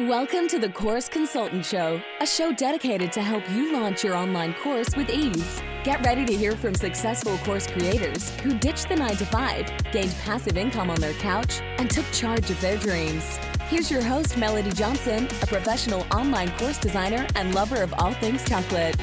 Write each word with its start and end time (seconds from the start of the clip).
Welcome 0.00 0.48
to 0.48 0.58
the 0.58 0.70
Course 0.70 1.08
Consultant 1.08 1.64
Show, 1.64 2.02
a 2.20 2.26
show 2.26 2.52
dedicated 2.52 3.12
to 3.12 3.22
help 3.22 3.48
you 3.52 3.72
launch 3.72 4.02
your 4.02 4.16
online 4.16 4.52
course 4.54 4.88
with 4.96 5.08
ease. 5.08 5.62
Get 5.84 6.04
ready 6.04 6.24
to 6.24 6.36
hear 6.36 6.56
from 6.56 6.74
successful 6.74 7.38
course 7.44 7.68
creators 7.68 8.30
who 8.40 8.58
ditched 8.58 8.88
the 8.88 8.96
9 8.96 9.14
to 9.18 9.24
5, 9.24 9.92
gained 9.92 10.12
passive 10.24 10.56
income 10.56 10.90
on 10.90 11.00
their 11.00 11.12
couch, 11.20 11.60
and 11.78 11.88
took 11.88 12.10
charge 12.10 12.50
of 12.50 12.60
their 12.60 12.76
dreams. 12.76 13.36
Here's 13.68 13.88
your 13.88 14.02
host, 14.02 14.36
Melody 14.36 14.72
Johnson, 14.72 15.28
a 15.42 15.46
professional 15.46 16.04
online 16.12 16.50
course 16.58 16.78
designer 16.78 17.24
and 17.36 17.54
lover 17.54 17.80
of 17.80 17.94
all 17.94 18.14
things 18.14 18.44
chocolate. 18.48 18.96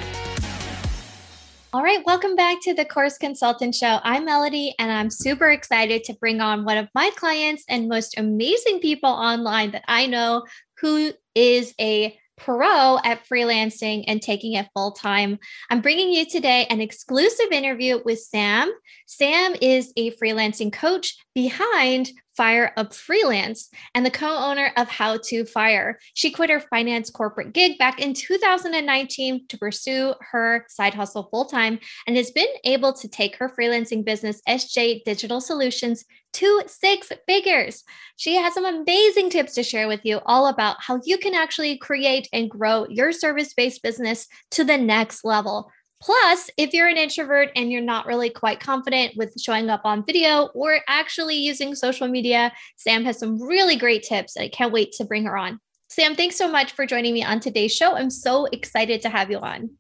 All 1.74 1.84
right, 1.84 2.06
welcome 2.06 2.36
back 2.36 2.58
to 2.64 2.74
the 2.74 2.84
Course 2.84 3.18
Consultant 3.18 3.74
Show. 3.74 4.00
I'm 4.04 4.26
Melody, 4.26 4.76
and 4.78 4.92
I'm 4.92 5.10
super 5.10 5.52
excited 5.52 6.04
to 6.04 6.14
bring 6.16 6.42
on 6.42 6.66
one 6.66 6.76
of 6.76 6.90
my 6.94 7.12
clients 7.16 7.64
and 7.70 7.88
most 7.88 8.20
amazing 8.20 8.82
people 8.82 9.10
online 9.10 9.72
that 9.72 9.86
I 9.88 10.06
know 10.06 10.44
who 10.82 11.14
is 11.36 11.74
a 11.80 12.18
pro 12.38 12.98
at 13.06 13.24
freelancing 13.28 14.04
and 14.08 14.22
taking 14.22 14.54
it 14.54 14.68
full 14.74 14.92
time. 14.92 15.38
I'm 15.70 15.82
bringing 15.82 16.10
you 16.10 16.26
today 16.26 16.66
an 16.70 16.82
exclusive 16.82 17.52
interview 17.52 18.02
with 18.04 18.20
Sam. 18.20 18.72
Sam 19.06 19.56
is 19.62 19.94
a 19.96 20.12
freelancing 20.12 20.74
coach 20.74 21.16
behind 21.36 22.10
Fire 22.42 22.74
Up 22.76 22.92
Freelance 22.92 23.70
and 23.94 24.04
the 24.04 24.10
co 24.10 24.36
owner 24.36 24.72
of 24.76 24.88
How 24.88 25.18
to 25.26 25.46
Fire. 25.46 26.00
She 26.16 26.32
quit 26.32 26.50
her 26.50 26.60
finance 26.60 27.12
corporate 27.12 27.54
gig 27.54 27.78
back 27.78 28.02
in 28.02 28.16
2019 28.16 29.46
to 29.48 29.58
pursue 29.60 30.16
her 30.32 30.66
side 30.68 30.96
hustle 30.96 31.28
full 31.30 31.46
time 31.46 31.78
and 32.08 32.18
has 32.18 32.32
been 32.32 32.48
able 32.64 32.94
to 32.94 33.08
take 33.08 33.36
her 33.36 33.48
freelancing 33.48 34.04
business, 34.04 34.42
SJ 34.50 35.04
Digital 35.04 35.40
Solutions, 35.40 36.04
to 36.34 36.64
six 36.66 37.12
figures. 37.28 37.84
She 38.16 38.38
has 38.38 38.56
some 38.56 38.66
amazing 38.66 39.30
tips 39.30 39.54
to 39.54 39.64
share 39.64 39.88
with 39.88 40.02
you 40.04 40.20
all 40.26 40.48
about 40.48 40.78
how 40.80 41.00
you 41.06 41.20
can 41.20 41.36
actually 41.36 41.78
create 41.78 42.28
and 42.34 42.50
grow 42.50 42.88
your 42.90 43.12
service 43.12 43.54
based 43.54 43.84
business 43.84 44.28
to 44.50 44.64
the 44.64 44.80
next 44.80 45.24
level. 45.24 45.72
Plus, 46.02 46.50
if 46.58 46.74
you're 46.74 46.88
an 46.88 46.98
introvert 46.98 47.50
and 47.56 47.72
you're 47.72 47.80
not 47.80 48.08
really 48.08 48.30
quite 48.30 48.60
confident 48.60 49.16
with 49.16 49.40
showing 49.40 49.70
up 49.70 49.82
on 49.84 50.04
video 50.04 50.48
or 50.56 50.80
actually 50.88 51.36
using 51.36 51.76
social 51.76 52.08
media, 52.08 52.52
Sam 52.76 53.06
has 53.06 53.20
some 53.20 53.42
really 53.42 53.76
great 53.76 54.02
tips. 54.02 54.36
I 54.36 54.50
can't 54.50 54.74
wait 54.74 54.94
to 54.94 55.06
bring 55.06 55.26
her 55.26 55.38
on. 55.38 55.60
Sam, 55.90 56.16
thanks 56.16 56.38
so 56.38 56.50
much 56.50 56.72
for 56.72 56.86
joining 56.88 57.14
me 57.14 57.24
on 57.24 57.40
today's 57.40 57.74
show. 57.74 57.96
I'm 57.96 58.10
so 58.10 58.46
excited 58.46 59.02
to 59.04 59.10
have 59.10 59.30
you 59.30 59.38
on. 59.38 59.72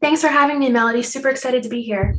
Thanks 0.00 0.20
for 0.20 0.28
having 0.28 0.60
me, 0.60 0.70
Melody. 0.70 1.02
Super 1.02 1.30
excited 1.30 1.62
to 1.64 1.68
be 1.68 1.82
here. 1.82 2.14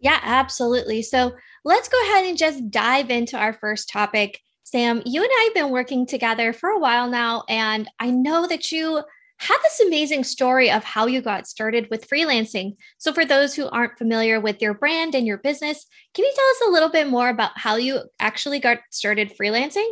Yeah, 0.00 0.18
absolutely. 0.22 1.02
So 1.02 1.34
let's 1.64 1.88
go 1.88 2.02
ahead 2.04 2.24
and 2.24 2.38
just 2.38 2.70
dive 2.70 3.10
into 3.10 3.36
our 3.36 3.52
first 3.52 3.88
topic. 3.88 4.40
Sam, 4.64 5.02
you 5.04 5.22
and 5.22 5.30
I 5.30 5.44
have 5.44 5.54
been 5.54 5.70
working 5.70 6.06
together 6.06 6.52
for 6.52 6.70
a 6.70 6.78
while 6.78 7.10
now, 7.10 7.44
and 7.48 7.88
I 8.00 8.10
know 8.10 8.46
that 8.46 8.72
you 8.72 9.02
have 9.42 9.60
this 9.62 9.80
amazing 9.80 10.22
story 10.22 10.70
of 10.70 10.84
how 10.84 11.06
you 11.06 11.20
got 11.20 11.48
started 11.48 11.88
with 11.90 12.08
freelancing. 12.08 12.76
So, 12.98 13.12
for 13.12 13.24
those 13.24 13.54
who 13.54 13.68
aren't 13.68 13.98
familiar 13.98 14.40
with 14.40 14.62
your 14.62 14.74
brand 14.74 15.14
and 15.14 15.26
your 15.26 15.38
business, 15.38 15.86
can 16.14 16.24
you 16.24 16.32
tell 16.34 16.48
us 16.48 16.68
a 16.68 16.72
little 16.72 16.90
bit 16.90 17.08
more 17.08 17.28
about 17.28 17.50
how 17.56 17.76
you 17.76 18.00
actually 18.20 18.60
got 18.60 18.78
started 18.90 19.32
freelancing? 19.36 19.90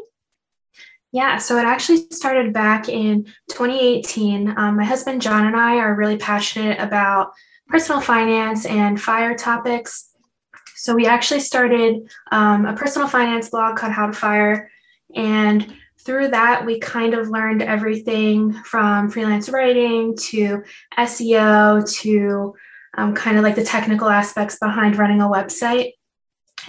Yeah, 1.12 1.38
so 1.38 1.58
it 1.58 1.64
actually 1.64 2.06
started 2.12 2.52
back 2.52 2.88
in 2.88 3.24
2018. 3.50 4.56
Um, 4.56 4.76
my 4.76 4.84
husband 4.84 5.20
John 5.20 5.46
and 5.46 5.56
I 5.56 5.78
are 5.78 5.96
really 5.96 6.16
passionate 6.16 6.78
about 6.78 7.32
personal 7.66 8.00
finance 8.00 8.64
and 8.66 9.00
fire 9.00 9.34
topics. 9.34 10.10
So 10.76 10.94
we 10.94 11.06
actually 11.06 11.40
started 11.40 12.08
um, 12.30 12.66
a 12.66 12.74
personal 12.74 13.08
finance 13.08 13.50
blog 13.50 13.76
called 13.76 13.92
How 13.92 14.06
to 14.06 14.12
Fire. 14.12 14.70
And 15.14 15.74
through 16.04 16.28
that, 16.28 16.64
we 16.64 16.78
kind 16.78 17.14
of 17.14 17.28
learned 17.28 17.62
everything 17.62 18.52
from 18.64 19.10
freelance 19.10 19.48
writing 19.48 20.16
to 20.16 20.62
SEO 20.98 21.90
to 22.00 22.54
um, 22.96 23.14
kind 23.14 23.36
of 23.36 23.42
like 23.42 23.55
the 23.55 23.64
technical 23.64 24.08
aspects 24.08 24.58
behind 24.58 24.96
running 24.96 25.20
a 25.20 25.28
website. 25.28 25.92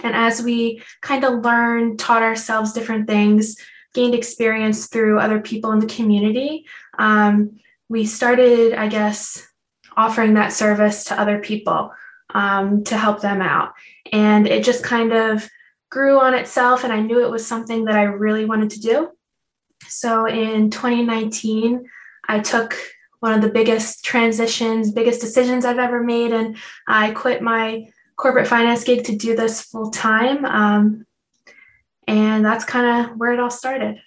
And 0.02 0.14
as 0.14 0.42
we 0.42 0.82
kind 1.00 1.24
of 1.24 1.44
learned, 1.44 1.98
taught 1.98 2.22
ourselves 2.22 2.72
different 2.72 3.06
things, 3.06 3.56
gained 3.94 4.14
experience 4.14 4.88
through 4.88 5.18
other 5.18 5.40
people 5.40 5.72
in 5.72 5.80
the 5.80 5.86
community, 5.86 6.64
um, 6.98 7.58
we 7.88 8.06
started, 8.06 8.72
I 8.74 8.88
guess, 8.88 9.46
offering 9.96 10.34
that 10.34 10.52
service 10.52 11.04
to 11.04 11.20
other 11.20 11.40
people 11.40 11.92
um, 12.34 12.84
to 12.84 12.96
help 12.96 13.20
them 13.20 13.42
out. 13.42 13.74
And 14.12 14.46
it 14.46 14.64
just 14.64 14.82
kind 14.82 15.12
of 15.12 15.46
grew 15.90 16.18
on 16.18 16.34
itself. 16.34 16.84
And 16.84 16.92
I 16.92 17.00
knew 17.00 17.22
it 17.22 17.30
was 17.30 17.46
something 17.46 17.84
that 17.84 17.96
I 17.96 18.04
really 18.04 18.46
wanted 18.46 18.70
to 18.70 18.80
do. 18.80 19.10
So 19.92 20.26
in 20.26 20.70
2019, 20.70 21.84
I 22.28 22.40
took 22.40 22.76
one 23.20 23.34
of 23.34 23.40
the 23.40 23.50
biggest 23.50 24.04
transitions, 24.04 24.90
biggest 24.90 25.20
decisions 25.20 25.64
I've 25.64 25.78
ever 25.78 26.02
made, 26.02 26.32
and 26.32 26.56
I 26.88 27.12
quit 27.12 27.42
my 27.42 27.88
corporate 28.16 28.48
finance 28.48 28.84
gig 28.84 29.04
to 29.04 29.16
do 29.16 29.36
this 29.36 29.62
full 29.62 29.90
time. 29.90 30.44
Um, 30.44 31.06
and 32.06 32.44
that's 32.44 32.64
kind 32.64 33.06
of 33.06 33.16
where 33.16 33.32
it 33.32 33.40
all 33.40 33.50
started. 33.50 34.00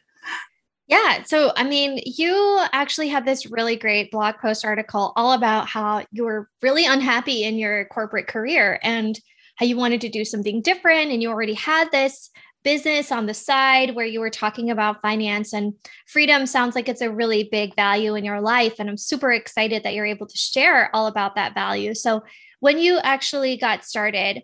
Yeah. 0.88 1.24
So, 1.24 1.52
I 1.56 1.64
mean, 1.64 2.00
you 2.06 2.64
actually 2.72 3.08
had 3.08 3.26
this 3.26 3.48
really 3.48 3.76
great 3.76 4.12
blog 4.12 4.36
post 4.38 4.64
article 4.64 5.14
all 5.16 5.34
about 5.34 5.68
how 5.68 6.06
you 6.12 6.26
were 6.26 6.50
really 6.62 6.86
unhappy 6.86 7.44
in 7.44 7.58
your 7.58 7.86
corporate 7.86 8.28
career 8.28 8.80
and 8.84 9.20
how 9.56 9.66
you 9.66 9.78
wanted 9.78 10.02
to 10.02 10.10
do 10.10 10.24
something 10.24 10.62
different. 10.62 11.12
And 11.12 11.24
you 11.24 11.30
already 11.30 11.54
had 11.54 11.92
this 11.92 12.30
business 12.66 13.12
on 13.12 13.28
the 13.28 13.34
side 13.34 13.96
where 13.96 14.06
you 14.06 14.20
were 14.20 14.32
talking 14.32 14.72
about 14.72 15.02
finance 15.02 15.54
and 15.54 15.76
freedom 16.08 16.46
sounds 16.46 16.76
like 16.76 16.90
it's 16.90 17.02
a 17.02 17.12
really 17.12 17.48
big 17.50 17.76
value 17.76 18.16
in 18.16 18.26
your 18.26 18.42
life. 18.42 18.76
And 18.80 18.90
I'm 18.90 18.98
super 18.98 19.32
excited 19.32 19.84
that 19.84 19.94
you're 19.94 20.06
able 20.06 20.28
to 20.28 20.38
share 20.38 20.94
all 20.94 21.08
about 21.08 21.36
that 21.36 21.54
value. 21.54 21.94
So, 21.94 22.24
when 22.60 22.80
you 22.80 22.98
actually 22.98 23.58
got 23.58 23.86
started 23.86 24.42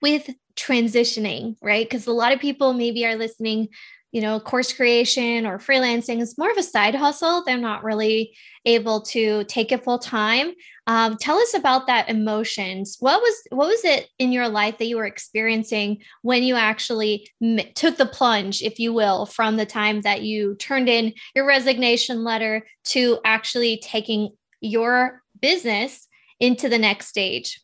with 0.00 0.30
transitioning, 0.54 1.56
right? 1.60 1.88
Because 1.88 2.06
a 2.06 2.12
lot 2.12 2.32
of 2.32 2.40
people 2.40 2.72
maybe 2.72 3.04
are 3.04 3.16
listening 3.16 3.68
you 4.12 4.22
know, 4.22 4.40
course 4.40 4.72
creation 4.72 5.44
or 5.44 5.58
freelancing 5.58 6.20
is 6.20 6.38
more 6.38 6.50
of 6.50 6.56
a 6.56 6.62
side 6.62 6.94
hustle. 6.94 7.42
They're 7.44 7.58
not 7.58 7.84
really 7.84 8.34
able 8.64 9.02
to 9.02 9.44
take 9.44 9.70
it 9.70 9.84
full 9.84 9.98
time. 9.98 10.52
Um, 10.86 11.18
tell 11.18 11.36
us 11.36 11.52
about 11.52 11.86
that 11.86 12.08
emotions. 12.08 12.96
What 13.00 13.20
was 13.20 13.34
what 13.50 13.68
was 13.68 13.84
it 13.84 14.08
in 14.18 14.32
your 14.32 14.48
life 14.48 14.78
that 14.78 14.86
you 14.86 14.96
were 14.96 15.04
experiencing 15.04 15.98
when 16.22 16.42
you 16.42 16.54
actually 16.54 17.28
m- 17.42 17.60
took 17.74 17.98
the 17.98 18.06
plunge, 18.06 18.62
if 18.62 18.78
you 18.78 18.94
will, 18.94 19.26
from 19.26 19.56
the 19.56 19.66
time 19.66 20.00
that 20.02 20.22
you 20.22 20.54
turned 20.54 20.88
in 20.88 21.12
your 21.34 21.46
resignation 21.46 22.24
letter 22.24 22.66
to 22.84 23.18
actually 23.24 23.78
taking 23.82 24.30
your 24.60 25.22
business 25.38 26.08
into 26.40 26.70
the 26.70 26.78
next 26.78 27.08
stage? 27.08 27.60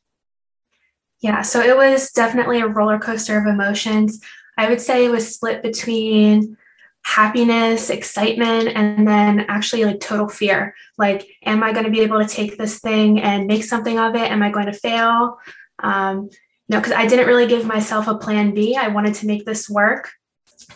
Yeah, 1.21 1.41
so 1.41 1.63
it 1.63 1.75
was 1.75 2.11
definitely 2.11 2.61
a 2.61 2.67
roller 2.67 2.99
coaster 2.99 3.39
of 3.39 3.47
emotions. 3.47 4.21
I 4.57 4.69
would 4.69 4.81
say 4.81 5.05
it 5.05 5.11
was 5.11 5.35
split 5.35 5.63
between 5.63 6.57
happiness, 7.05 7.91
excitement, 7.91 8.69
and 8.69 9.07
then 9.07 9.41
actually 9.49 9.85
like 9.85 10.01
total 10.01 10.29
fear. 10.29 10.75
Like, 10.97 11.27
am 11.45 11.63
I 11.63 11.73
going 11.73 11.85
to 11.85 11.91
be 11.91 12.01
able 12.01 12.21
to 12.21 12.29
take 12.29 12.57
this 12.57 12.81
thing 12.81 13.21
and 13.21 13.47
make 13.47 13.65
something 13.65 13.99
of 13.99 14.15
it? 14.15 14.31
Am 14.31 14.43
I 14.43 14.51
going 14.51 14.67
to 14.67 14.73
fail? 14.73 15.39
Um, 15.81 16.31
know, 16.69 16.79
because 16.79 16.93
I 16.93 17.07
didn't 17.07 17.27
really 17.27 17.47
give 17.47 17.67
myself 17.67 18.09
a 18.09 18.17
plan 18.17 18.55
B. 18.55 18.77
I 18.77 18.89
wanted 18.89 19.15
to 19.15 19.27
make 19.27 19.45
this 19.45 19.69
work. 19.69 20.11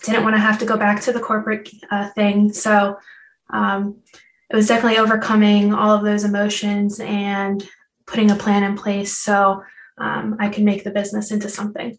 Didn't 0.05 0.23
want 0.23 0.37
to 0.37 0.41
have 0.41 0.59
to 0.59 0.67
go 0.67 0.77
back 0.77 1.01
to 1.03 1.13
the 1.13 1.21
corporate 1.21 1.71
uh, 1.91 2.11
thing. 2.11 2.53
So 2.53 2.97
um, 3.51 4.03
it 4.51 4.57
was 4.57 4.69
definitely 4.69 4.99
overcoming 4.99 5.73
all 5.73 5.97
of 5.97 6.05
those 6.05 6.25
emotions 6.25 7.01
and 7.01 7.67
putting 8.07 8.31
a 8.31 8.37
plan 8.37 8.65
in 8.65 8.77
place 8.77 9.17
so 9.17 9.63
um, 9.99 10.37
I 10.39 10.49
can 10.49 10.65
make 10.65 10.85
the 10.85 10.91
business 10.91 11.31
into 11.31 11.49
something. 11.49 11.99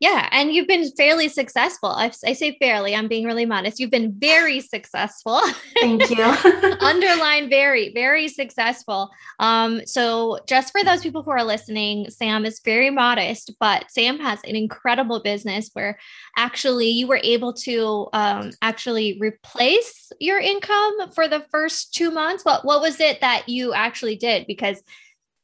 Yeah, 0.00 0.30
and 0.32 0.50
you've 0.50 0.66
been 0.66 0.90
fairly 0.92 1.28
successful. 1.28 1.90
I, 1.90 2.10
I, 2.24 2.32
say 2.32 2.56
fairly, 2.58 2.94
I'm 2.94 3.06
being 3.06 3.26
really 3.26 3.44
modest. 3.44 3.78
You've 3.78 3.90
been 3.90 4.14
very 4.18 4.60
successful. 4.60 5.42
Thank 5.78 6.08
you. 6.08 6.24
Underline 6.80 7.50
very, 7.50 7.92
very 7.92 8.26
successful. 8.28 9.10
Um, 9.40 9.84
so, 9.84 10.38
just 10.46 10.72
for 10.72 10.82
those 10.82 11.02
people 11.02 11.22
who 11.22 11.30
are 11.30 11.44
listening, 11.44 12.08
Sam 12.08 12.46
is 12.46 12.62
very 12.64 12.88
modest, 12.88 13.52
but 13.60 13.90
Sam 13.90 14.18
has 14.20 14.40
an 14.44 14.56
incredible 14.56 15.20
business 15.20 15.68
where 15.74 15.98
actually 16.34 16.88
you 16.88 17.06
were 17.06 17.20
able 17.22 17.52
to 17.52 18.08
um, 18.14 18.52
actually 18.62 19.18
replace 19.20 20.12
your 20.18 20.38
income 20.38 21.10
for 21.14 21.28
the 21.28 21.44
first 21.50 21.92
two 21.92 22.10
months. 22.10 22.42
What, 22.42 22.64
what 22.64 22.80
was 22.80 23.00
it 23.00 23.20
that 23.20 23.50
you 23.50 23.74
actually 23.74 24.16
did? 24.16 24.46
Because 24.46 24.82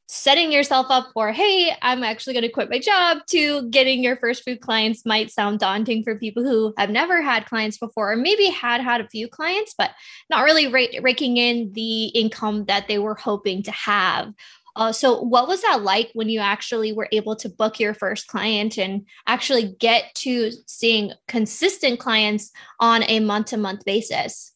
setting 0.07 0.53
yourself 0.53 0.87
up 0.89 1.11
for, 1.13 1.33
hey, 1.33 1.73
I'm 1.83 2.05
actually 2.05 2.35
going 2.35 2.45
to 2.45 2.53
quit 2.53 2.71
my 2.71 2.79
job 2.79 3.19
to 3.31 3.69
getting 3.71 4.03
your 4.03 4.17
first 4.17 4.45
few 4.45 4.59
clients 4.59 5.05
might 5.05 5.31
sound 5.31 5.59
daunting 5.59 6.05
for 6.05 6.17
people 6.17 6.45
who 6.45 6.73
have 6.79 6.91
never 6.91 7.21
had 7.21 7.47
clients 7.47 7.79
before, 7.79 8.13
or 8.13 8.17
maybe 8.17 8.47
had 8.47 8.81
had 8.81 9.01
a 9.01 9.09
few 9.09 9.29
clients, 9.29 9.75
but 9.77 9.91
not 10.31 10.45
really 10.45 10.69
raking 10.69 11.37
in 11.37 11.73
the 11.73 12.07
income 12.07 12.65
that 12.67 12.87
they 12.89 12.99
were 12.99 13.17
hoping 13.17 13.63
to 13.65 13.73
have. 13.73 14.33
Uh, 14.77 14.93
so, 14.93 15.23
what 15.23 15.49
was 15.49 15.63
that 15.63 15.83
like 15.83 16.11
when 16.13 16.29
you 16.29 16.39
actually 16.39 16.93
were 16.93 17.09
able 17.11 17.35
to 17.35 17.49
book 17.49 17.81
your 17.81 17.95
first 17.95 18.27
client 18.27 18.77
and 18.77 19.07
actually 19.27 19.75
get 19.81 20.15
to 20.15 20.53
seeing 20.67 21.13
consistent 21.29 21.99
clients 21.99 22.53
on 22.79 23.03
a 23.05 23.21
month 23.21 23.47
to 23.47 23.57
month 23.57 23.85
basis? 23.87 24.53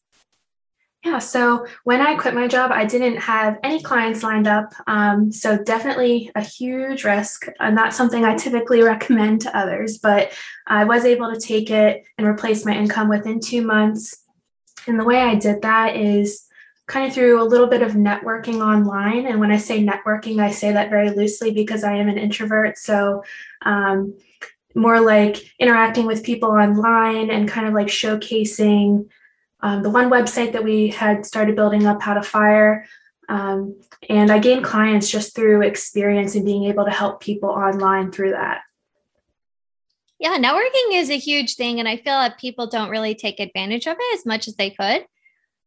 Yeah, 1.03 1.17
so 1.17 1.65
when 1.83 1.99
I 1.99 2.15
quit 2.15 2.35
my 2.35 2.47
job, 2.47 2.69
I 2.71 2.85
didn't 2.85 3.17
have 3.17 3.57
any 3.63 3.81
clients 3.81 4.21
lined 4.21 4.47
up. 4.47 4.71
Um, 4.85 5.31
so 5.31 5.57
definitely 5.63 6.29
a 6.35 6.41
huge 6.41 7.03
risk, 7.03 7.47
and 7.59 7.75
not 7.75 7.95
something 7.95 8.23
I 8.23 8.35
typically 8.35 8.83
recommend 8.83 9.41
to 9.41 9.57
others. 9.57 9.97
But 9.97 10.31
I 10.67 10.83
was 10.83 11.03
able 11.03 11.33
to 11.33 11.39
take 11.39 11.71
it 11.71 12.03
and 12.19 12.27
replace 12.27 12.65
my 12.65 12.75
income 12.75 13.09
within 13.09 13.39
two 13.39 13.63
months. 13.63 14.25
And 14.85 14.99
the 14.99 15.03
way 15.03 15.21
I 15.21 15.35
did 15.35 15.63
that 15.63 15.95
is 15.95 16.45
kind 16.85 17.07
of 17.07 17.13
through 17.13 17.41
a 17.41 17.49
little 17.49 17.67
bit 17.67 17.81
of 17.81 17.93
networking 17.93 18.61
online. 18.61 19.25
And 19.25 19.39
when 19.39 19.51
I 19.51 19.57
say 19.57 19.83
networking, 19.83 20.39
I 20.39 20.51
say 20.51 20.71
that 20.71 20.91
very 20.91 21.09
loosely 21.09 21.51
because 21.51 21.83
I 21.83 21.95
am 21.95 22.09
an 22.09 22.17
introvert. 22.19 22.77
So 22.77 23.23
um, 23.63 24.17
more 24.75 24.99
like 24.99 25.37
interacting 25.57 26.05
with 26.05 26.23
people 26.23 26.51
online 26.51 27.31
and 27.31 27.49
kind 27.49 27.67
of 27.67 27.73
like 27.73 27.87
showcasing 27.87 29.09
um, 29.63 29.83
the 29.83 29.89
one 29.89 30.09
website 30.09 30.53
that 30.53 30.63
we 30.63 30.89
had 30.89 31.25
started 31.25 31.55
building 31.55 31.85
up 31.85 32.01
how 32.01 32.13
to 32.13 32.23
fire. 32.23 32.85
Um, 33.29 33.79
and 34.09 34.29
i 34.31 34.39
gained 34.39 34.65
clients 34.65 35.09
just 35.09 35.35
through 35.35 35.61
experience 35.61 36.35
and 36.35 36.43
being 36.43 36.65
able 36.65 36.83
to 36.83 36.91
help 36.91 37.21
people 37.21 37.49
online 37.49 38.11
through 38.11 38.31
that. 38.31 38.61
Yeah 40.19 40.37
networking 40.37 40.93
is 40.93 41.09
a 41.09 41.17
huge 41.17 41.55
thing 41.55 41.79
and 41.79 41.87
i 41.87 41.95
feel 41.95 42.19
that 42.19 42.39
people 42.39 42.67
don't 42.67 42.89
really 42.89 43.15
take 43.15 43.39
advantage 43.39 43.87
of 43.87 43.95
it 43.99 44.19
as 44.19 44.25
much 44.25 44.47
as 44.47 44.55
they 44.55 44.71
could 44.71 45.05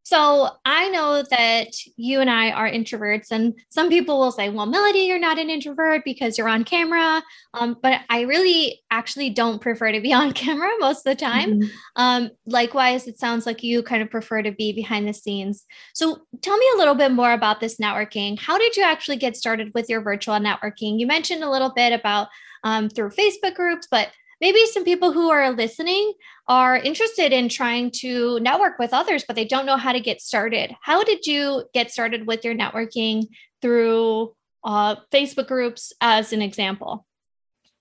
so 0.04 0.50
I 0.66 0.90
know 0.90 1.22
that 1.30 1.70
you 1.96 2.20
and 2.20 2.30
I 2.30 2.50
are 2.50 2.70
introverts, 2.70 3.30
and 3.30 3.54
some 3.70 3.88
people 3.88 4.20
will 4.20 4.32
say, 4.32 4.50
"Well, 4.50 4.66
Melody, 4.66 5.00
you're 5.00 5.18
not 5.18 5.38
an 5.38 5.48
introvert 5.48 6.04
because 6.04 6.36
you're 6.36 6.48
on 6.48 6.62
camera." 6.64 7.22
Um, 7.54 7.78
but 7.82 8.02
I 8.10 8.20
really 8.22 8.82
actually 8.90 9.30
don't 9.30 9.62
prefer 9.62 9.92
to 9.92 10.00
be 10.00 10.12
on 10.22 10.32
camera 10.32 10.68
most 10.78 10.98
of 10.98 11.16
the 11.16 11.24
time. 11.24 11.54
Mm-hmm. 11.54 11.68
Um, 11.96 12.30
likewise, 12.44 13.06
it 13.06 13.18
sounds 13.18 13.46
like 13.46 13.62
you 13.62 13.82
kind 13.82 14.02
of 14.02 14.10
prefer 14.10 14.42
to 14.42 14.52
be 14.52 14.74
behind 14.74 15.08
the 15.08 15.14
scenes. 15.14 15.64
So 15.94 16.18
tell 16.42 16.58
me 16.58 16.66
a 16.74 16.78
little 16.78 16.94
bit 16.94 17.10
more 17.10 17.32
about 17.32 17.60
this 17.60 17.78
networking. 17.78 18.38
How 18.38 18.58
did 18.58 18.76
you 18.76 18.82
actually 18.82 19.16
get 19.16 19.38
started 19.38 19.72
with 19.74 19.88
your 19.88 20.02
virtual 20.02 20.34
networking? 20.34 21.00
You 21.00 21.06
mentioned 21.06 21.42
a 21.42 21.50
little 21.50 21.72
bit 21.74 21.94
about 21.94 22.28
um, 22.62 22.90
through 22.90 23.10
Facebook 23.10 23.54
groups, 23.54 23.88
but 23.90 24.08
maybe 24.40 24.64
some 24.66 24.84
people 24.84 25.12
who 25.12 25.31
are 25.31 25.50
listening 25.52 26.12
are 26.48 26.76
interested 26.76 27.32
in 27.32 27.48
trying 27.48 27.90
to 27.90 28.38
network 28.40 28.78
with 28.78 28.92
others, 28.92 29.25
but 29.26 29.36
they 29.36 29.44
don't 29.44 29.66
know 29.66 29.76
how 29.76 29.92
to 29.92 30.00
get 30.00 30.20
started. 30.20 30.75
How 30.82 31.02
did 31.04 31.26
you 31.26 31.64
get 31.72 31.90
started 31.90 32.26
with 32.26 32.44
your 32.44 32.54
networking 32.54 33.28
through 33.62 34.34
uh, 34.62 34.96
Facebook 35.12 35.46
groups, 35.46 35.92
as 36.00 36.32
an 36.32 36.42
example? 36.42 37.06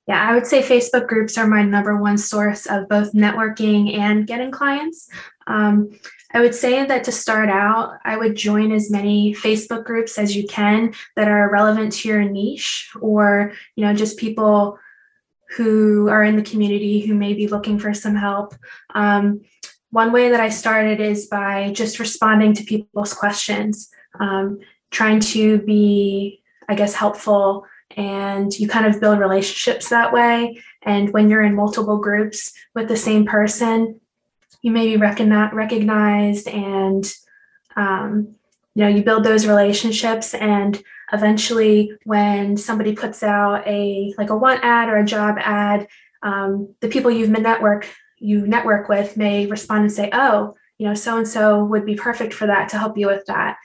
Yeah, 0.08 0.22
I 0.22 0.34
would 0.34 0.46
say 0.46 0.62
Facebook 0.62 1.08
groups 1.08 1.38
are 1.38 1.48
my 1.48 1.64
number 1.64 1.96
one 1.96 2.18
source 2.18 2.66
of 2.66 2.90
both 2.90 3.14
networking 3.14 3.98
and 3.98 4.28
getting 4.28 4.52
clients. 4.52 5.08
Um, 5.48 5.98
I 6.34 6.42
would 6.42 6.56
say 6.56 6.84
that 6.86 7.04
to 7.06 7.12
start 7.12 7.50
out, 7.50 8.00
I 8.04 8.18
would 8.18 8.36
join 8.36 8.72
as 8.72 8.90
many 8.90 9.34
Facebook 9.34 9.86
groups 9.86 10.18
as 10.18 10.36
you 10.36 10.46
can 10.48 10.94
that 11.16 11.28
are 11.28 11.50
relevant 11.50 11.94
to 11.94 12.10
your 12.10 12.24
niche 12.24 12.90
or, 13.00 13.54
you 13.76 13.86
know, 13.86 13.94
just 13.94 14.18
people 14.18 14.78
who 15.56 16.10
are 16.10 16.24
in 16.24 16.36
the 16.36 16.44
community 16.44 17.02
who 17.02 17.14
may 17.14 17.34
be 17.34 17.48
looking 17.48 17.80
for 17.80 17.94
some 17.94 18.16
help. 18.16 18.56
Um, 18.94 19.42
one 19.92 20.12
way 20.12 20.30
that 20.30 20.40
I 20.40 20.50
started 20.50 21.00
is 21.00 21.28
by 21.28 21.72
just 21.74 22.00
responding 22.00 22.54
to 22.56 22.64
people's 22.64 23.14
questions, 23.14 23.90
um, 24.20 24.60
trying 24.90 25.20
to 25.20 25.60
be, 25.60 26.42
I 26.68 26.76
guess, 26.76 26.94
helpful. 26.94 27.66
And 27.96 28.52
you 28.58 28.68
kind 28.68 28.88
of 28.88 29.00
build 29.00 29.20
relationships 29.20 29.90
that 29.90 30.12
way. 30.12 30.62
And 30.82 31.14
when 31.14 31.30
you're 31.30 31.44
in 31.44 31.56
multiple 31.56 31.98
groups 31.98 32.54
with 32.74 32.88
the 32.88 32.98
same 32.98 33.26
person, 33.26 34.02
you 34.64 34.72
may 34.72 34.88
be 34.88 35.00
recogni- 35.00 35.54
recognized 35.54 36.48
and 36.48 37.14
um, 37.76 38.36
you 38.74 38.84
know 38.84 38.88
you 38.88 39.04
build 39.04 39.24
those 39.24 39.46
relationships 39.46 40.34
and 40.34 40.82
eventually 41.14 41.94
when 42.04 42.58
somebody 42.58 42.94
puts 42.94 43.24
out 43.24 43.66
a 43.68 44.14
like 44.18 44.32
a 44.32 44.36
want 44.36 44.64
ad 44.64 44.90
or 44.90 44.98
a 44.98 45.06
job 45.06 45.38
ad 45.40 45.88
um, 46.24 46.74
the 46.82 46.88
people 46.88 47.12
you've 47.12 47.30
network 47.30 47.88
you 48.18 48.48
network 48.48 48.90
with 48.90 49.16
may 49.16 49.46
respond 49.46 49.82
and 49.82 49.92
say 49.92 50.10
oh 50.12 50.56
you 50.78 50.88
know 50.88 50.94
so 50.96 51.18
and 51.18 51.28
so 51.28 51.64
would 51.64 51.86
be 51.86 51.96
perfect 51.96 52.34
for 52.34 52.48
that 52.48 52.70
to 52.70 52.78
help 52.78 52.98
you 52.98 53.08
with 53.08 53.26
that. 53.28 53.58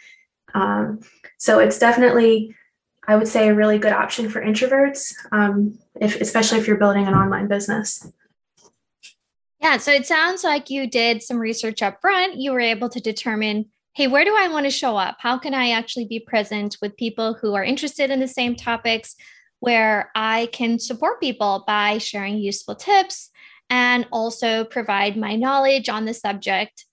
Um, 0.54 1.00
so 1.38 1.58
it's 1.58 1.78
definitely 1.78 2.54
i 3.06 3.16
would 3.16 3.28
say 3.28 3.48
a 3.48 3.54
really 3.54 3.78
good 3.78 3.92
option 3.92 4.28
for 4.28 4.42
introverts 4.42 5.14
um, 5.32 5.78
if, 6.00 6.20
especially 6.20 6.58
if 6.58 6.66
you're 6.66 6.76
building 6.76 7.06
an 7.06 7.14
online 7.14 7.48
business. 7.48 8.06
Yeah 9.60 9.78
so 9.78 9.92
it 9.92 10.06
sounds 10.06 10.44
like 10.44 10.68
you 10.68 10.86
did 10.86 11.22
some 11.22 11.38
research 11.38 11.82
up 11.82 12.00
front. 12.00 12.36
You 12.36 12.52
were 12.52 12.60
able 12.60 12.88
to 12.90 13.00
determine 13.00 13.66
hey, 13.98 14.06
where 14.06 14.24
do 14.24 14.32
I 14.38 14.46
want 14.46 14.64
to 14.64 14.70
show 14.70 14.96
up? 14.96 15.16
How 15.18 15.38
can 15.38 15.54
I 15.54 15.70
actually 15.70 16.04
be 16.04 16.20
present 16.20 16.76
with 16.80 16.96
people 16.96 17.34
who 17.34 17.54
are 17.56 17.64
interested 17.64 18.12
in 18.12 18.20
the 18.20 18.28
same 18.28 18.54
topics 18.54 19.16
where 19.58 20.12
I 20.14 20.50
can 20.52 20.78
support 20.78 21.20
people 21.20 21.64
by 21.66 21.98
sharing 21.98 22.38
useful 22.38 22.76
tips 22.76 23.30
and 23.70 24.06
also 24.12 24.62
provide 24.62 25.16
my 25.16 25.34
knowledge 25.34 25.88
on 25.88 26.04
the 26.04 26.14
subject? 26.14 26.84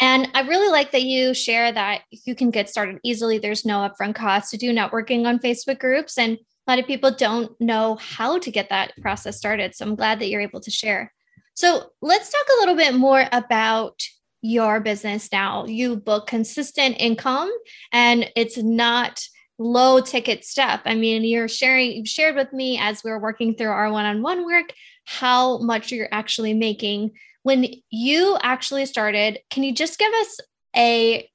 And 0.00 0.28
I 0.34 0.40
really 0.48 0.68
like 0.68 0.90
that 0.90 1.04
you 1.04 1.32
share 1.32 1.70
that 1.70 2.02
you 2.10 2.34
can 2.34 2.50
get 2.50 2.68
started 2.68 2.98
easily. 3.04 3.38
There's 3.38 3.64
no 3.64 3.88
upfront 3.88 4.16
cost 4.16 4.50
to 4.50 4.56
do 4.56 4.74
networking 4.74 5.26
on 5.26 5.38
Facebook 5.38 5.78
groups. 5.78 6.18
And 6.18 6.38
a 6.38 6.38
lot 6.72 6.80
of 6.80 6.88
people 6.88 7.12
don't 7.12 7.52
know 7.60 7.98
how 8.00 8.36
to 8.40 8.50
get 8.50 8.68
that 8.70 8.94
process 9.00 9.38
started. 9.38 9.76
So 9.76 9.86
I'm 9.86 9.94
glad 9.94 10.18
that 10.18 10.28
you're 10.28 10.40
able 10.40 10.62
to 10.62 10.72
share. 10.72 11.14
So 11.54 11.92
let's 12.02 12.32
talk 12.32 12.46
a 12.56 12.60
little 12.60 12.74
bit 12.74 12.96
more 12.96 13.26
about 13.30 14.02
your 14.42 14.80
business 14.80 15.30
now. 15.32 15.64
You 15.66 15.96
book 15.96 16.26
consistent 16.26 16.96
income 16.98 17.50
and 17.92 18.30
it's 18.36 18.56
not 18.56 19.20
low 19.58 20.00
ticket 20.00 20.44
stuff. 20.44 20.80
I 20.84 20.94
mean, 20.94 21.24
you're 21.24 21.48
sharing, 21.48 21.92
you've 21.92 22.08
shared 22.08 22.36
with 22.36 22.52
me 22.52 22.78
as 22.78 23.02
we 23.02 23.10
are 23.10 23.20
working 23.20 23.54
through 23.54 23.70
our 23.70 23.90
one 23.90 24.04
on 24.04 24.22
one 24.22 24.44
work 24.44 24.72
how 25.04 25.56
much 25.58 25.90
you're 25.90 26.08
actually 26.12 26.52
making. 26.52 27.12
When 27.42 27.66
you 27.90 28.36
actually 28.42 28.84
started, 28.84 29.38
can 29.48 29.62
you 29.62 29.72
just 29.72 29.98
give 29.98 30.12
us 30.12 30.38
a 30.76 31.28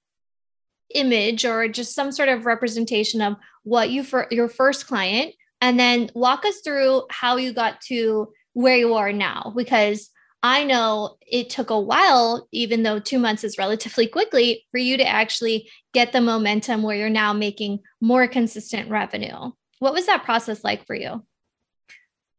image 0.94 1.44
or 1.44 1.68
just 1.68 1.96
some 1.96 2.12
sort 2.12 2.30
of 2.30 2.46
representation 2.46 3.20
of 3.22 3.36
what 3.64 3.90
you 3.90 4.04
for 4.04 4.28
your 4.30 4.48
first 4.48 4.86
client 4.86 5.34
and 5.60 5.80
then 5.80 6.12
walk 6.14 6.46
us 6.46 6.60
through 6.60 7.04
how 7.10 7.38
you 7.38 7.52
got 7.52 7.82
to 7.82 8.32
where 8.54 8.78
you 8.78 8.94
are 8.94 9.12
now 9.12 9.52
because 9.56 10.12
I 10.46 10.66
know 10.66 11.16
it 11.26 11.50
took 11.50 11.70
a 11.70 11.80
while, 11.80 12.50
even 12.52 12.84
though 12.84 13.00
two 13.00 13.18
months 13.18 13.46
is 13.46 13.58
relatively 13.58 14.08
quickly, 14.08 14.66
for 14.72 14.78
you 14.78 14.98
to 14.98 15.08
actually 15.08 15.70
get 15.94 16.12
the 16.12 16.20
momentum 16.20 16.84
where 16.84 16.98
you're 16.98 17.10
now 17.10 17.32
making 17.32 17.80
more 18.02 18.28
consistent 18.28 18.90
revenue. 18.90 19.52
What 19.80 19.94
was 19.94 20.06
that 20.08 20.26
process 20.26 20.62
like 20.62 20.86
for 20.86 20.96
you? 20.96 21.26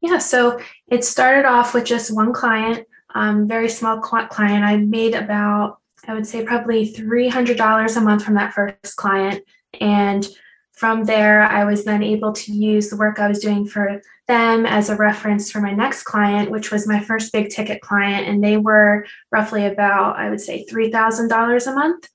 Yeah, 0.02 0.18
so 0.18 0.60
it 0.88 1.02
started 1.02 1.46
off 1.46 1.72
with 1.72 1.86
just 1.86 2.14
one 2.14 2.34
client, 2.34 2.86
um, 3.14 3.48
very 3.48 3.70
small 3.70 4.00
client. 4.00 4.64
I 4.64 4.76
made 4.76 5.14
about, 5.14 5.78
I 6.06 6.12
would 6.12 6.26
say, 6.26 6.44
probably 6.44 6.92
$300 6.92 7.96
a 7.96 8.00
month 8.02 8.22
from 8.22 8.34
that 8.34 8.52
first 8.52 8.96
client. 8.96 9.42
And 9.80 10.28
from 10.74 11.04
there, 11.04 11.42
I 11.42 11.64
was 11.64 11.84
then 11.84 12.02
able 12.02 12.32
to 12.32 12.52
use 12.52 12.90
the 12.90 12.96
work 12.96 13.20
I 13.20 13.28
was 13.28 13.38
doing 13.38 13.64
for 13.64 14.02
them 14.26 14.66
as 14.66 14.90
a 14.90 14.96
reference 14.96 15.50
for 15.50 15.60
my 15.60 15.72
next 15.72 16.02
client, 16.02 16.50
which 16.50 16.72
was 16.72 16.86
my 16.86 16.98
first 16.98 17.32
big 17.32 17.50
ticket 17.50 17.80
client. 17.80 18.26
And 18.26 18.42
they 18.42 18.56
were 18.56 19.06
roughly 19.30 19.66
about, 19.66 20.16
I 20.16 20.30
would 20.30 20.40
say, 20.40 20.66
$3,000 20.66 21.66
a 21.66 21.74
month. 21.74 22.08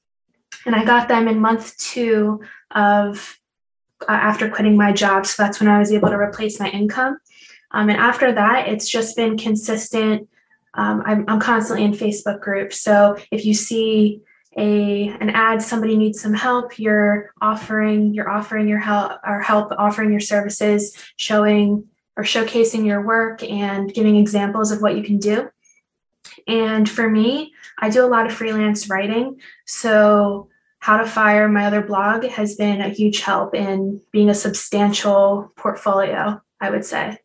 And 0.65 0.75
I 0.75 0.83
got 0.83 1.07
them 1.07 1.29
in 1.29 1.39
month 1.39 1.77
two 1.77 2.41
of 2.71 3.39
uh, 4.01 4.11
after 4.11 4.49
quitting 4.49 4.75
my 4.75 4.91
job. 4.91 5.25
So 5.25 5.41
that's 5.41 5.59
when 5.59 5.69
I 5.69 5.79
was 5.79 5.93
able 5.93 6.09
to 6.09 6.17
replace 6.17 6.59
my 6.59 6.69
income. 6.69 7.17
Um, 7.71 7.89
and 7.89 7.97
after 7.97 8.31
that, 8.33 8.67
it's 8.67 8.89
just 8.89 9.15
been 9.15 9.37
consistent. 9.37 10.27
Um, 10.73 11.01
I'm, 11.05 11.25
I'm 11.27 11.39
constantly 11.39 11.85
in 11.85 11.93
Facebook 11.93 12.41
groups. 12.41 12.81
So 12.81 13.17
if 13.31 13.45
you 13.45 13.53
see 13.53 14.21
a 14.57 15.09
an 15.19 15.29
ad 15.29 15.61
somebody 15.61 15.95
needs 15.95 16.19
some 16.19 16.33
help 16.33 16.79
you're 16.79 17.31
offering 17.39 18.13
you're 18.13 18.29
offering 18.29 18.67
your 18.67 18.79
help 18.79 19.11
or 19.25 19.41
help 19.41 19.71
offering 19.77 20.11
your 20.11 20.19
services 20.19 20.97
showing 21.17 21.87
or 22.17 22.23
showcasing 22.23 22.85
your 22.85 23.05
work 23.05 23.43
and 23.43 23.93
giving 23.93 24.15
examples 24.15 24.71
of 24.71 24.81
what 24.81 24.97
you 24.97 25.03
can 25.03 25.19
do. 25.19 25.49
And 26.47 26.89
for 26.89 27.09
me 27.09 27.53
i 27.77 27.89
do 27.89 28.03
a 28.03 28.07
lot 28.07 28.25
of 28.25 28.33
freelance 28.33 28.89
writing 28.89 29.39
so 29.65 30.49
how 30.79 30.97
to 30.97 31.05
fire 31.05 31.47
my 31.47 31.65
other 31.65 31.81
blog 31.81 32.23
has 32.25 32.55
been 32.55 32.81
a 32.81 32.89
huge 32.89 33.19
help 33.19 33.53
in 33.53 34.01
being 34.11 34.29
a 34.29 34.35
substantial 34.35 35.51
portfolio 35.55 36.41
i 36.59 36.69
would 36.69 36.85
say. 36.85 37.19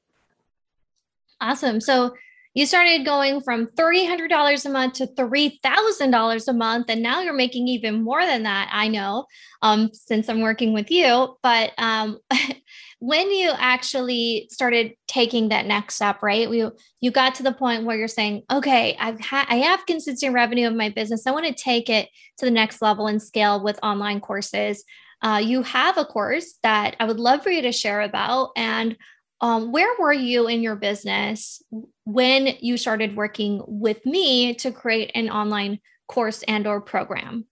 Awesome. 1.40 1.81
So 1.81 2.14
you 2.55 2.67
started 2.67 3.05
going 3.05 3.41
from 3.41 3.67
$300 3.67 4.65
a 4.65 4.69
month 4.69 4.95
to 4.95 5.07
$3,000 5.09 6.49
a 6.49 6.53
month. 6.53 6.87
And 6.89 7.03
now 7.03 7.21
you're 7.21 7.35
making 7.35 7.67
even 7.67 8.03
more 8.03 8.25
than 8.25 8.45
that. 8.45 8.71
I 8.73 8.87
know 8.87 9.27
um, 9.63 9.91
since 9.93 10.29
I'm 10.29 10.41
working 10.41 10.73
with 10.73 10.89
you. 10.91 11.37
But 11.43 11.73
um, 11.79 12.21
when 13.01 13.31
you 13.33 13.53
actually 13.59 14.49
started 14.51 14.93
taking 15.09 15.49
that 15.49 15.67
next 15.67 15.97
step, 15.97 16.23
right? 16.23 16.49
You 16.49 16.73
you 17.01 17.11
got 17.11 17.35
to 17.35 17.43
the 17.43 17.53
point 17.53 17.85
where 17.85 17.97
you're 17.97 18.09
saying, 18.09 18.45
okay, 18.51 18.97
I've 18.99 19.21
had 19.21 19.47
I 19.49 19.57
have 19.57 19.85
consistent 19.87 20.33
revenue 20.33 20.69
of 20.69 20.75
my 20.75 20.91
business. 20.91 21.27
I 21.27 21.33
want 21.33 21.47
to 21.47 21.53
take 21.55 21.91
it 21.91 22.09
to 22.39 22.45
the 22.45 22.51
next 22.51 22.81
level 22.81 23.09
and 23.09 23.21
scale 23.21 23.63
with 23.63 23.81
online 23.83 24.21
courses. 24.21 24.85
Uh, 25.23 25.41
you 25.43 25.63
have 25.63 25.99
a 25.99 26.05
course 26.05 26.59
that 26.63 26.97
I 27.01 27.05
would 27.07 27.19
love 27.19 27.43
for 27.43 27.51
you 27.51 27.63
to 27.63 27.73
share 27.73 28.03
about. 28.03 28.51
And 28.57 28.97
um, 29.45 29.73
where 29.73 29.95
were 29.99 30.11
you 30.11 30.49
in 30.49 30.63
your 30.63 30.75
business 30.75 31.63
when 32.05 32.57
you 32.61 32.79
started 32.79 33.15
working 33.15 33.61
with 33.67 34.07
me 34.07 34.55
to 34.55 34.73
create 34.73 35.11
an 35.15 35.29
online 35.29 35.81
course 36.09 36.43
and 36.45 36.67
or 36.67 36.81
program? 36.81 37.45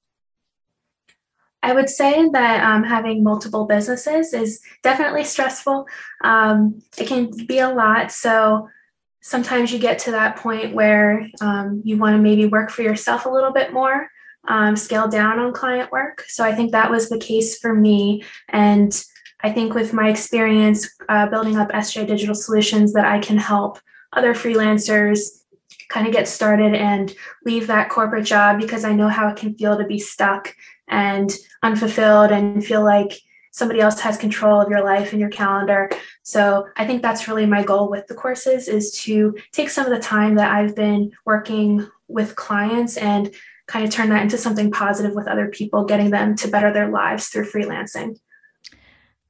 I 1.63 1.75
would 1.75 1.91
say 1.91 2.31
that 2.31 2.65
um, 2.65 2.83
having 2.83 3.23
multiple 3.23 3.67
businesses 3.67 4.33
is 4.33 4.63
definitely 4.83 5.25
stressful. 5.25 5.87
Um, 6.25 6.81
it 6.97 7.09
can 7.09 7.31
be 7.47 7.59
a 7.59 7.69
lot. 7.69 8.11
So 8.11 8.71
sometimes 9.21 9.71
you 9.71 9.79
get 9.79 9.99
to 10.01 10.13
that 10.13 10.37
point 10.37 10.75
where 10.75 11.29
um, 11.43 11.83
you 11.85 11.99
want 11.99 12.17
to 12.17 12.23
maybe 12.23 12.47
work 12.47 12.71
for 12.71 12.81
yourself 12.81 13.27
a 13.27 13.31
little 13.31 13.53
bit 13.53 13.75
more, 13.75 14.09
um, 14.49 14.77
scale 14.77 15.09
down 15.09 15.39
on 15.39 15.53
client 15.53 15.93
work. 15.93 16.25
So 16.27 16.43
I 16.43 16.55
think 16.55 16.73
that 16.73 16.91
was 16.91 17.11
the 17.11 17.19
case 17.19 17.59
for 17.59 17.75
me. 17.75 18.25
And 18.49 18.99
I 19.43 19.53
think 19.53 19.75
with 19.75 19.93
my 19.93 20.09
experience 20.09 20.89
uh, 21.09 21.27
building 21.27 21.57
up 21.57 21.71
SJ 21.71 22.07
Digital 22.07 22.35
Solutions, 22.35 22.93
that 22.93 23.07
I 23.07 23.19
can 23.19 23.37
help 23.37 23.79
other 24.13 24.35
freelancers 24.35 25.43
kind 25.89 26.07
of 26.07 26.13
get 26.13 26.29
started 26.29 26.75
and 26.75 27.15
leave 27.45 27.67
that 27.67 27.91
corporate 27.91 28.25
job 28.25 28.61
because 28.61 28.85
I 28.85 28.93
know 28.93 29.09
how 29.09 29.29
it 29.29 29.37
can 29.37 29.55
feel 29.55 29.77
to 29.77 29.85
be 29.85 29.99
stuck 29.99 30.55
and 30.89 31.31
unfulfilled 31.63 32.31
and 32.31 32.65
feel 32.65 32.85
like 32.85 33.13
somebody 33.51 33.81
else 33.81 34.01
has 34.01 34.17
control 34.17 34.61
of 34.61 34.71
your 34.71 34.83
life 34.83 35.13
and 35.13 35.21
your 35.21 35.29
calendar. 35.29 35.91
So 36.23 36.67
I 36.77 36.87
think 36.87 37.03
that's 37.03 37.29
really 37.29 37.45
my 37.45 37.63
goal 37.63 37.91
with 37.91 38.07
the 38.07 38.15
courses 38.15 38.67
is 38.67 38.93
to 39.03 39.37
take 39.53 39.69
some 39.69 39.85
of 39.85 39.93
the 39.93 40.03
time 40.03 40.37
that 40.37 40.51
I've 40.51 40.75
been 40.75 41.13
working 41.27 41.87
with 42.09 42.35
clients 42.35 42.97
and 42.97 43.33
kind 43.67 43.85
of 43.85 43.91
turn 43.91 44.09
that 44.09 44.23
into 44.23 44.39
something 44.39 44.71
positive 44.71 45.15
with 45.15 45.29
other 45.29 45.49
people, 45.49 45.85
getting 45.85 46.11
them 46.11 46.35
to 46.37 46.49
better 46.49 46.73
their 46.73 46.89
lives 46.89 47.29
through 47.29 47.51
freelancing. 47.51 48.19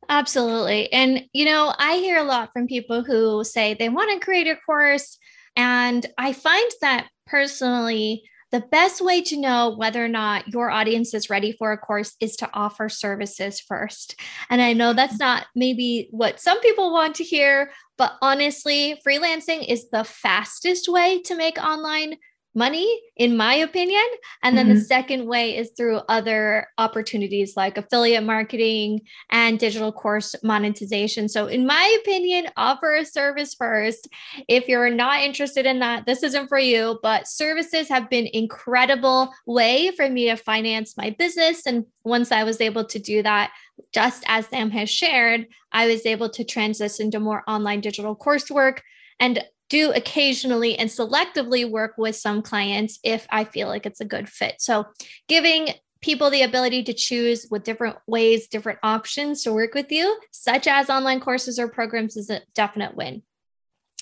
Absolutely. 0.08 0.92
And, 0.92 1.24
you 1.32 1.44
know, 1.44 1.72
I 1.78 1.96
hear 1.96 2.18
a 2.18 2.24
lot 2.24 2.50
from 2.52 2.66
people 2.66 3.02
who 3.04 3.44
say 3.44 3.74
they 3.74 3.88
want 3.88 4.10
to 4.12 4.24
create 4.24 4.48
a 4.48 4.56
course. 4.56 5.18
And 5.56 6.04
I 6.18 6.32
find 6.32 6.70
that 6.80 7.08
personally, 7.26 8.22
the 8.50 8.60
best 8.60 9.00
way 9.00 9.22
to 9.22 9.40
know 9.40 9.74
whether 9.74 10.04
or 10.04 10.08
not 10.08 10.48
your 10.48 10.70
audience 10.70 11.14
is 11.14 11.30
ready 11.30 11.52
for 11.52 11.72
a 11.72 11.78
course 11.78 12.14
is 12.20 12.36
to 12.36 12.50
offer 12.52 12.90
services 12.90 13.60
first. 13.60 14.20
And 14.50 14.60
I 14.60 14.74
know 14.74 14.92
that's 14.92 15.18
not 15.18 15.46
maybe 15.56 16.08
what 16.10 16.38
some 16.38 16.60
people 16.60 16.92
want 16.92 17.14
to 17.14 17.24
hear, 17.24 17.72
but 17.96 18.12
honestly, 18.20 19.00
freelancing 19.06 19.66
is 19.66 19.88
the 19.90 20.04
fastest 20.04 20.86
way 20.88 21.22
to 21.22 21.34
make 21.34 21.56
online 21.56 22.16
money, 22.54 23.00
in 23.16 23.36
my 23.36 23.54
opinion. 23.54 24.04
And 24.42 24.56
then 24.56 24.66
mm-hmm. 24.66 24.74
the 24.74 24.80
second 24.82 25.26
way 25.26 25.56
is 25.56 25.70
through 25.76 26.00
other 26.08 26.66
opportunities 26.78 27.56
like 27.56 27.78
affiliate 27.78 28.24
marketing 28.24 29.00
and 29.30 29.58
digital 29.58 29.92
course 29.92 30.34
monetization. 30.42 31.28
So, 31.28 31.46
in 31.46 31.66
my 31.66 31.98
opinion, 32.02 32.48
offer 32.56 32.94
a 32.94 33.04
service 33.04 33.54
first. 33.54 34.08
If 34.48 34.68
you're 34.68 34.90
not 34.90 35.20
interested 35.20 35.66
in 35.66 35.78
that, 35.80 36.06
this 36.06 36.22
isn't 36.22 36.48
for 36.48 36.58
you. 36.58 36.98
But 37.02 37.28
services 37.28 37.88
have 37.88 38.10
been 38.10 38.28
incredible 38.32 39.32
way 39.46 39.90
for 39.96 40.08
me 40.08 40.26
to 40.26 40.36
finance 40.36 40.96
my 40.96 41.10
business. 41.10 41.66
And 41.66 41.86
once 42.04 42.32
I 42.32 42.44
was 42.44 42.60
able 42.60 42.84
to 42.84 42.98
do 42.98 43.22
that, 43.22 43.52
just 43.92 44.24
as 44.26 44.46
Sam 44.46 44.70
has 44.70 44.90
shared, 44.90 45.46
I 45.72 45.86
was 45.86 46.04
able 46.06 46.28
to 46.30 46.44
transition 46.44 47.10
to 47.10 47.20
more 47.20 47.42
online 47.48 47.80
digital 47.80 48.16
coursework. 48.16 48.80
And 49.20 49.44
do 49.72 49.90
occasionally 49.90 50.78
and 50.78 50.90
selectively 50.90 51.68
work 51.68 51.94
with 51.96 52.14
some 52.14 52.42
clients 52.42 52.98
if 53.02 53.26
I 53.30 53.44
feel 53.44 53.68
like 53.68 53.86
it's 53.86 54.02
a 54.02 54.04
good 54.04 54.28
fit. 54.28 54.56
So, 54.58 54.84
giving 55.28 55.68
people 56.02 56.28
the 56.28 56.42
ability 56.42 56.82
to 56.82 56.92
choose 56.92 57.46
with 57.50 57.64
different 57.64 57.96
ways, 58.06 58.48
different 58.48 58.80
options 58.82 59.44
to 59.44 59.52
work 59.52 59.72
with 59.72 59.90
you, 59.90 60.18
such 60.30 60.66
as 60.66 60.90
online 60.90 61.20
courses 61.20 61.58
or 61.58 61.68
programs, 61.68 62.18
is 62.18 62.28
a 62.28 62.42
definite 62.54 62.94
win. 62.94 63.22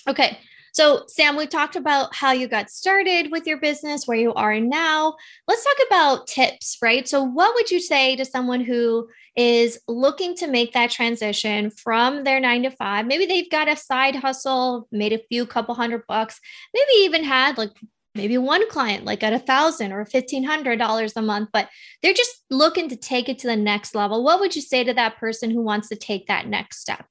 Okay. 0.05 0.39
So, 0.71 1.03
Sam, 1.07 1.35
we 1.35 1.47
talked 1.47 1.75
about 1.75 2.15
how 2.15 2.31
you 2.31 2.47
got 2.47 2.69
started 2.69 3.31
with 3.31 3.45
your 3.45 3.57
business, 3.57 4.07
where 4.07 4.17
you 4.17 4.33
are 4.33 4.59
now. 4.59 5.15
Let's 5.47 5.63
talk 5.63 5.87
about 5.87 6.27
tips, 6.27 6.77
right? 6.81 7.07
So, 7.07 7.23
what 7.23 7.53
would 7.55 7.69
you 7.69 7.79
say 7.79 8.15
to 8.15 8.25
someone 8.25 8.61
who 8.61 9.07
is 9.35 9.79
looking 9.87 10.35
to 10.35 10.47
make 10.47 10.73
that 10.73 10.91
transition 10.91 11.71
from 11.71 12.23
their 12.23 12.39
nine 12.39 12.63
to 12.63 12.71
five. 12.71 13.05
Maybe 13.05 13.25
they've 13.25 13.49
got 13.49 13.69
a 13.69 13.75
side 13.75 14.15
hustle, 14.15 14.87
made 14.91 15.13
a 15.13 15.23
few 15.29 15.45
couple 15.45 15.75
hundred 15.75 16.03
bucks, 16.07 16.39
maybe 16.73 17.05
even 17.05 17.23
had 17.23 17.57
like 17.57 17.71
maybe 18.13 18.37
one 18.37 18.69
client 18.69 19.05
like 19.05 19.23
at 19.23 19.33
a 19.33 19.39
thousand 19.39 19.93
or 19.93 20.05
fifteen 20.05 20.43
hundred 20.43 20.79
dollars 20.79 21.13
a 21.15 21.21
month, 21.21 21.49
but 21.53 21.69
they're 22.01 22.13
just 22.13 22.43
looking 22.49 22.89
to 22.89 22.97
take 22.97 23.29
it 23.29 23.39
to 23.39 23.47
the 23.47 23.55
next 23.55 23.95
level. 23.95 24.23
What 24.23 24.39
would 24.41 24.55
you 24.55 24.61
say 24.61 24.83
to 24.83 24.93
that 24.93 25.17
person 25.17 25.49
who 25.49 25.61
wants 25.61 25.87
to 25.89 25.95
take 25.95 26.27
that 26.27 26.47
next 26.47 26.79
step? 26.79 27.05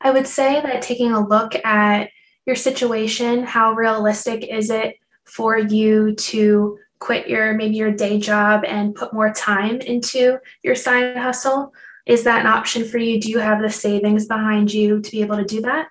I 0.00 0.10
would 0.10 0.26
say 0.26 0.60
that 0.60 0.82
taking 0.82 1.12
a 1.12 1.26
look 1.26 1.54
at 1.64 2.10
your 2.44 2.56
situation, 2.56 3.44
how 3.44 3.72
realistic 3.72 4.46
is 4.48 4.70
it 4.70 4.96
for 5.24 5.58
you 5.58 6.14
to 6.14 6.78
quit 6.98 7.28
your 7.28 7.54
maybe 7.54 7.76
your 7.76 7.90
day 7.90 8.18
job 8.18 8.64
and 8.64 8.94
put 8.94 9.12
more 9.12 9.32
time 9.32 9.80
into 9.80 10.38
your 10.62 10.74
side 10.74 11.16
hustle? 11.16 11.72
Is 12.06 12.24
that 12.24 12.42
an 12.42 12.46
option 12.46 12.84
for 12.84 12.98
you? 12.98 13.20
Do 13.20 13.30
you 13.30 13.38
have 13.38 13.60
the 13.60 13.70
savings 13.70 14.26
behind 14.26 14.72
you 14.72 15.00
to 15.00 15.10
be 15.10 15.22
able 15.22 15.36
to 15.36 15.44
do 15.44 15.60
that? 15.62 15.88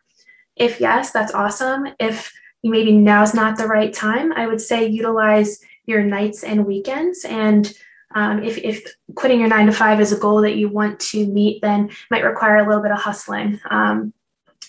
If 0.56 0.80
yes 0.80 1.12
that's 1.12 1.34
awesome. 1.34 1.88
If 2.00 2.32
maybe 2.66 2.92
now's 2.92 3.34
not 3.34 3.58
the 3.58 3.68
right 3.68 3.94
time 3.94 4.34
i 4.34 4.48
would 4.48 4.60
say 4.60 4.88
utilize 4.88 5.60
your 5.86 6.04
nights 6.04 6.44
and 6.44 6.66
weekends 6.66 7.24
and 7.26 7.74
um, 8.16 8.44
if, 8.44 8.58
if 8.58 8.84
quitting 9.14 9.40
your 9.40 9.50
nine 9.50 9.68
to 9.68 9.72
five 9.72 10.02
is 10.02 10.12
a 10.12 10.18
goal 10.18 10.42
that 10.42 10.56
you 10.56 10.70
want 10.70 11.00
to 11.00 11.28
meet 11.28 11.62
then 11.62 11.90
might 12.10 12.24
require 12.24 12.58
a 12.58 12.68
little 12.68 12.82
bit 12.82 12.92
of 12.92 13.00
hustling 13.00 13.60
um, 13.70 14.14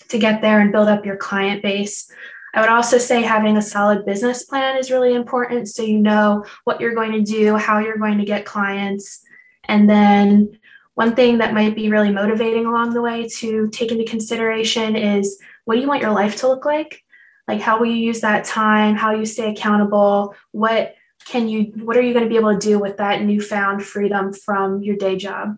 to 0.09 0.19
get 0.19 0.41
there 0.41 0.59
and 0.59 0.71
build 0.71 0.87
up 0.87 1.05
your 1.05 1.17
client 1.17 1.63
base 1.63 2.11
I 2.57 2.61
would 2.61 2.69
also 2.69 2.97
say 2.97 3.21
having 3.21 3.57
a 3.57 3.61
solid 3.61 4.03
business 4.03 4.45
plan 4.45 4.77
is 4.77 4.89
really 4.89 5.13
important. 5.13 5.67
So 5.69 5.83
you 5.83 5.99
know 5.99 6.43
what 6.63 6.81
you're 6.81 6.95
going 6.95 7.11
to 7.11 7.21
do, 7.21 7.55
how 7.55 7.77
you're 7.77 7.99
going 7.99 8.17
to 8.17 8.25
get 8.25 8.45
clients. 8.45 9.21
And 9.65 9.87
then 9.87 10.57
one 10.95 11.15
thing 11.15 11.37
that 11.37 11.53
might 11.53 11.75
be 11.75 11.91
really 11.91 12.11
motivating 12.11 12.65
along 12.65 12.95
the 12.95 13.01
way 13.03 13.27
to 13.27 13.69
take 13.69 13.91
into 13.91 14.05
consideration 14.05 14.95
is 14.95 15.39
what 15.65 15.75
do 15.75 15.81
you 15.81 15.87
want 15.87 16.01
your 16.01 16.13
life 16.13 16.37
to 16.37 16.47
look 16.47 16.65
like? 16.65 17.03
Like 17.47 17.61
how 17.61 17.77
will 17.77 17.85
you 17.85 17.97
use 17.97 18.21
that 18.21 18.45
time? 18.45 18.95
How 18.95 19.11
you 19.11 19.25
stay 19.25 19.51
accountable? 19.51 20.33
What 20.51 20.95
can 21.29 21.47
you 21.47 21.73
what 21.83 21.97
are 21.97 22.01
you 22.01 22.13
going 22.13 22.25
to 22.25 22.29
be 22.29 22.37
able 22.37 22.53
to 22.53 22.59
do 22.59 22.79
with 22.79 22.97
that 22.97 23.23
newfound 23.23 23.83
freedom 23.83 24.33
from 24.33 24.81
your 24.81 24.95
day 24.95 25.15
job? 25.15 25.57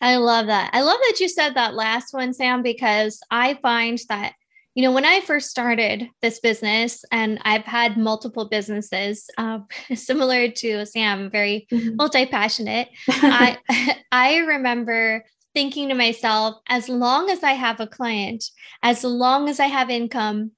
I 0.00 0.16
love 0.16 0.46
that. 0.46 0.70
I 0.72 0.80
love 0.80 0.98
that 1.08 1.20
you 1.20 1.28
said 1.28 1.54
that 1.54 1.74
last 1.74 2.14
one, 2.14 2.32
Sam, 2.32 2.62
because 2.62 3.20
I 3.30 3.58
find 3.62 3.98
that 4.08 4.32
you 4.74 4.84
know, 4.84 4.92
when 4.92 5.04
I 5.04 5.20
first 5.20 5.50
started 5.50 6.08
this 6.22 6.38
business, 6.38 7.04
and 7.10 7.40
I've 7.42 7.64
had 7.64 7.96
multiple 7.96 8.48
businesses, 8.48 9.28
uh, 9.36 9.58
similar 9.94 10.48
to 10.48 10.86
Sam, 10.86 11.30
very 11.30 11.66
mm-hmm. 11.72 11.96
multi 11.96 12.26
passionate. 12.26 12.88
I 13.08 13.58
I 14.12 14.38
remember 14.38 15.24
thinking 15.54 15.88
to 15.88 15.94
myself, 15.94 16.56
as 16.68 16.88
long 16.88 17.28
as 17.30 17.42
I 17.42 17.52
have 17.52 17.80
a 17.80 17.86
client, 17.86 18.44
as 18.82 19.02
long 19.02 19.48
as 19.48 19.58
I 19.58 19.66
have 19.66 19.90
income, 19.90 20.52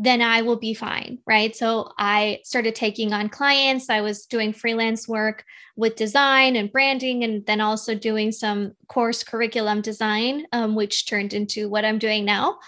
then 0.00 0.22
I 0.22 0.42
will 0.42 0.58
be 0.58 0.74
fine. 0.74 1.18
Right. 1.26 1.54
So 1.54 1.92
I 1.98 2.38
started 2.44 2.76
taking 2.76 3.12
on 3.12 3.28
clients. 3.28 3.90
I 3.90 4.00
was 4.00 4.26
doing 4.26 4.52
freelance 4.52 5.08
work 5.08 5.44
with 5.76 5.96
design 5.96 6.56
and 6.56 6.72
branding, 6.72 7.24
and 7.24 7.44
then 7.46 7.60
also 7.60 7.94
doing 7.94 8.32
some 8.32 8.72
course 8.88 9.22
curriculum 9.24 9.80
design, 9.80 10.46
um, 10.52 10.74
which 10.76 11.06
turned 11.06 11.34
into 11.34 11.68
what 11.68 11.84
I'm 11.84 11.98
doing 11.98 12.24
now. 12.24 12.58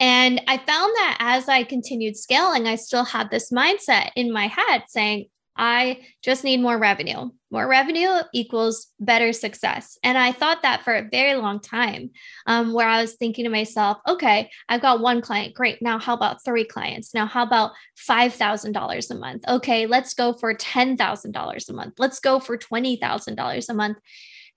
And 0.00 0.40
I 0.46 0.56
found 0.58 0.94
that 0.94 1.16
as 1.18 1.48
I 1.48 1.64
continued 1.64 2.16
scaling, 2.16 2.68
I 2.68 2.76
still 2.76 3.04
had 3.04 3.30
this 3.30 3.50
mindset 3.50 4.10
in 4.14 4.32
my 4.32 4.46
head 4.46 4.84
saying, 4.86 5.26
I 5.58 6.02
just 6.22 6.44
need 6.44 6.60
more 6.60 6.78
revenue. 6.78 7.30
More 7.50 7.66
revenue 7.66 8.08
equals 8.32 8.86
better 9.00 9.32
success. 9.32 9.98
And 10.04 10.16
I 10.16 10.32
thought 10.32 10.62
that 10.62 10.82
for 10.84 10.94
a 10.94 11.08
very 11.10 11.34
long 11.34 11.60
time, 11.60 12.10
um, 12.46 12.72
where 12.72 12.86
I 12.86 13.00
was 13.00 13.14
thinking 13.14 13.44
to 13.44 13.50
myself, 13.50 13.98
okay, 14.06 14.50
I've 14.68 14.82
got 14.82 15.00
one 15.00 15.20
client. 15.20 15.54
Great. 15.54 15.82
Now, 15.82 15.98
how 15.98 16.14
about 16.14 16.44
three 16.44 16.64
clients? 16.64 17.12
Now, 17.12 17.26
how 17.26 17.42
about 17.42 17.72
$5,000 18.08 19.10
a 19.10 19.14
month? 19.14 19.44
Okay, 19.48 19.86
let's 19.86 20.14
go 20.14 20.32
for 20.32 20.54
$10,000 20.54 21.68
a 21.68 21.72
month. 21.72 21.94
Let's 21.98 22.20
go 22.20 22.38
for 22.38 22.56
$20,000 22.56 23.68
a 23.68 23.74
month. 23.74 23.98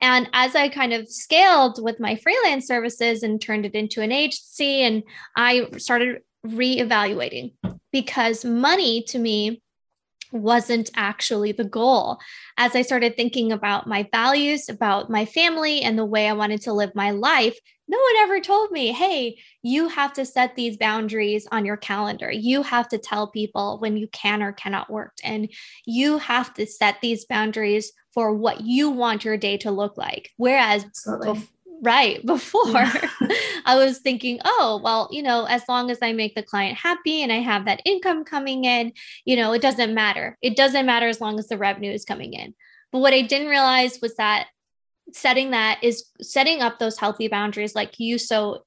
And 0.01 0.29
as 0.33 0.55
I 0.55 0.69
kind 0.69 0.93
of 0.93 1.07
scaled 1.07 1.81
with 1.81 1.99
my 1.99 2.15
freelance 2.15 2.67
services 2.67 3.23
and 3.23 3.39
turned 3.39 3.65
it 3.65 3.75
into 3.75 4.01
an 4.01 4.11
agency, 4.11 4.81
and 4.81 5.03
I 5.35 5.67
started 5.77 6.21
reevaluating 6.45 7.53
because 7.91 8.43
money 8.43 9.03
to 9.03 9.19
me 9.19 9.61
wasn't 10.31 10.89
actually 10.95 11.51
the 11.51 11.63
goal. 11.63 12.19
As 12.57 12.75
I 12.75 12.81
started 12.81 13.15
thinking 13.15 13.51
about 13.51 13.87
my 13.87 14.07
values, 14.11 14.69
about 14.69 15.09
my 15.09 15.25
family, 15.25 15.81
and 15.81 15.97
the 15.97 16.05
way 16.05 16.27
I 16.27 16.33
wanted 16.33 16.61
to 16.63 16.73
live 16.73 16.95
my 16.95 17.11
life, 17.11 17.57
no 17.87 17.97
one 17.97 18.23
ever 18.23 18.39
told 18.39 18.71
me, 18.71 18.93
hey, 18.93 19.37
you 19.63 19.89
have 19.89 20.13
to 20.13 20.25
set 20.25 20.55
these 20.55 20.77
boundaries 20.77 21.45
on 21.51 21.65
your 21.65 21.77
calendar. 21.77 22.31
You 22.31 22.63
have 22.63 22.87
to 22.89 22.97
tell 22.97 23.27
people 23.27 23.79
when 23.79 23.97
you 23.97 24.07
can 24.07 24.41
or 24.41 24.53
cannot 24.53 24.89
work. 24.89 25.13
And 25.23 25.51
you 25.85 26.17
have 26.19 26.53
to 26.53 26.65
set 26.65 27.01
these 27.01 27.25
boundaries 27.25 27.91
for 28.13 28.33
what 28.33 28.61
you 28.61 28.89
want 28.89 29.25
your 29.25 29.37
day 29.37 29.57
to 29.57 29.71
look 29.71 29.97
like. 29.97 30.31
Whereas 30.37 30.85
right 31.81 32.25
before. 32.25 32.63
I 33.65 33.75
was 33.75 33.99
thinking 33.99 34.39
oh 34.43 34.79
well 34.83 35.09
you 35.11 35.23
know 35.23 35.45
as 35.45 35.63
long 35.67 35.91
as 35.91 35.99
i 36.01 36.13
make 36.13 36.35
the 36.35 36.43
client 36.43 36.77
happy 36.77 37.21
and 37.21 37.31
i 37.31 37.39
have 37.39 37.65
that 37.65 37.81
income 37.85 38.23
coming 38.23 38.65
in 38.65 38.93
you 39.25 39.35
know 39.35 39.53
it 39.53 39.61
doesn't 39.61 39.93
matter. 39.93 40.37
It 40.41 40.55
doesn't 40.55 40.85
matter 40.85 41.07
as 41.07 41.21
long 41.21 41.39
as 41.39 41.47
the 41.47 41.57
revenue 41.57 41.91
is 41.91 42.05
coming 42.05 42.33
in. 42.33 42.53
But 42.91 42.99
what 42.99 43.13
i 43.13 43.21
didn't 43.21 43.49
realize 43.49 43.99
was 44.01 44.15
that 44.15 44.47
setting 45.13 45.51
that 45.51 45.79
is 45.83 46.05
setting 46.21 46.61
up 46.61 46.79
those 46.79 46.97
healthy 46.97 47.27
boundaries 47.27 47.75
like 47.75 47.99
you 47.99 48.17
so 48.17 48.63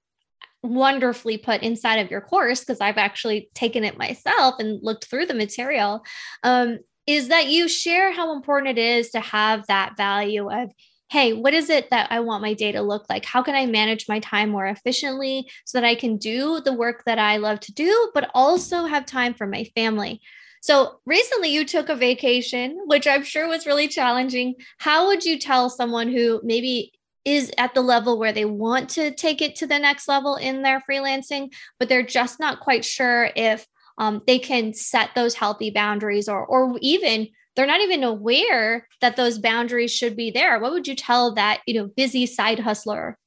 wonderfully 0.62 1.36
put 1.36 1.62
inside 1.62 1.96
of 1.96 2.10
your 2.10 2.20
course 2.20 2.60
because 2.60 2.80
i've 2.80 2.96
actually 2.96 3.50
taken 3.54 3.84
it 3.84 3.98
myself 3.98 4.54
and 4.58 4.82
looked 4.82 5.04
through 5.04 5.26
the 5.26 5.34
material 5.34 6.02
um, 6.42 6.78
is 7.06 7.28
that 7.28 7.48
you 7.48 7.68
share 7.68 8.12
how 8.12 8.34
important 8.34 8.78
it 8.78 8.80
is 8.80 9.10
to 9.10 9.20
have 9.20 9.66
that 9.66 9.96
value 9.96 10.50
of 10.50 10.70
hey, 11.14 11.32
what 11.32 11.54
is 11.54 11.70
it 11.70 11.90
that 11.90 12.10
I 12.10 12.18
want 12.18 12.42
my 12.42 12.54
day 12.54 12.72
to 12.72 12.82
look 12.82 13.06
like? 13.08 13.24
How 13.24 13.40
can 13.40 13.54
I 13.54 13.66
manage 13.66 14.08
my 14.08 14.18
time 14.18 14.50
more 14.50 14.66
efficiently 14.66 15.48
so 15.64 15.78
that 15.78 15.86
I 15.86 15.94
can 15.94 16.16
do 16.16 16.60
the 16.60 16.72
work 16.72 17.04
that 17.06 17.20
I 17.20 17.36
love 17.36 17.60
to 17.60 17.72
do, 17.72 18.10
but 18.12 18.32
also 18.34 18.86
have 18.86 19.06
time 19.06 19.32
for 19.32 19.46
my 19.46 19.62
family? 19.76 20.20
So 20.60 20.98
recently 21.06 21.50
you 21.50 21.64
took 21.64 21.88
a 21.88 21.94
vacation, 21.94 22.80
which 22.86 23.06
I'm 23.06 23.22
sure 23.22 23.46
was 23.46 23.64
really 23.64 23.86
challenging. 23.86 24.56
How 24.78 25.06
would 25.06 25.24
you 25.24 25.38
tell 25.38 25.70
someone 25.70 26.10
who 26.10 26.40
maybe 26.42 26.90
is 27.24 27.52
at 27.58 27.74
the 27.74 27.80
level 27.80 28.18
where 28.18 28.32
they 28.32 28.44
want 28.44 28.90
to 28.90 29.14
take 29.14 29.40
it 29.40 29.54
to 29.56 29.68
the 29.68 29.78
next 29.78 30.08
level 30.08 30.34
in 30.34 30.62
their 30.62 30.82
freelancing, 30.90 31.54
but 31.78 31.88
they're 31.88 32.02
just 32.02 32.40
not 32.40 32.58
quite 32.58 32.84
sure 32.84 33.30
if 33.36 33.64
um, 33.98 34.20
they 34.26 34.40
can 34.40 34.74
set 34.74 35.10
those 35.14 35.34
healthy 35.34 35.70
boundaries 35.70 36.28
or 36.28 36.44
or 36.44 36.76
even 36.80 37.28
they're 37.54 37.66
not 37.66 37.80
even 37.80 38.02
aware 38.02 38.88
that 39.00 39.16
those 39.16 39.38
boundaries 39.38 39.92
should 39.92 40.16
be 40.16 40.30
there. 40.30 40.58
What 40.58 40.72
would 40.72 40.88
you 40.88 40.94
tell 40.94 41.34
that 41.34 41.60
you 41.66 41.74
know 41.74 41.86
busy 41.86 42.26
side 42.26 42.60
hustler? 42.60 43.18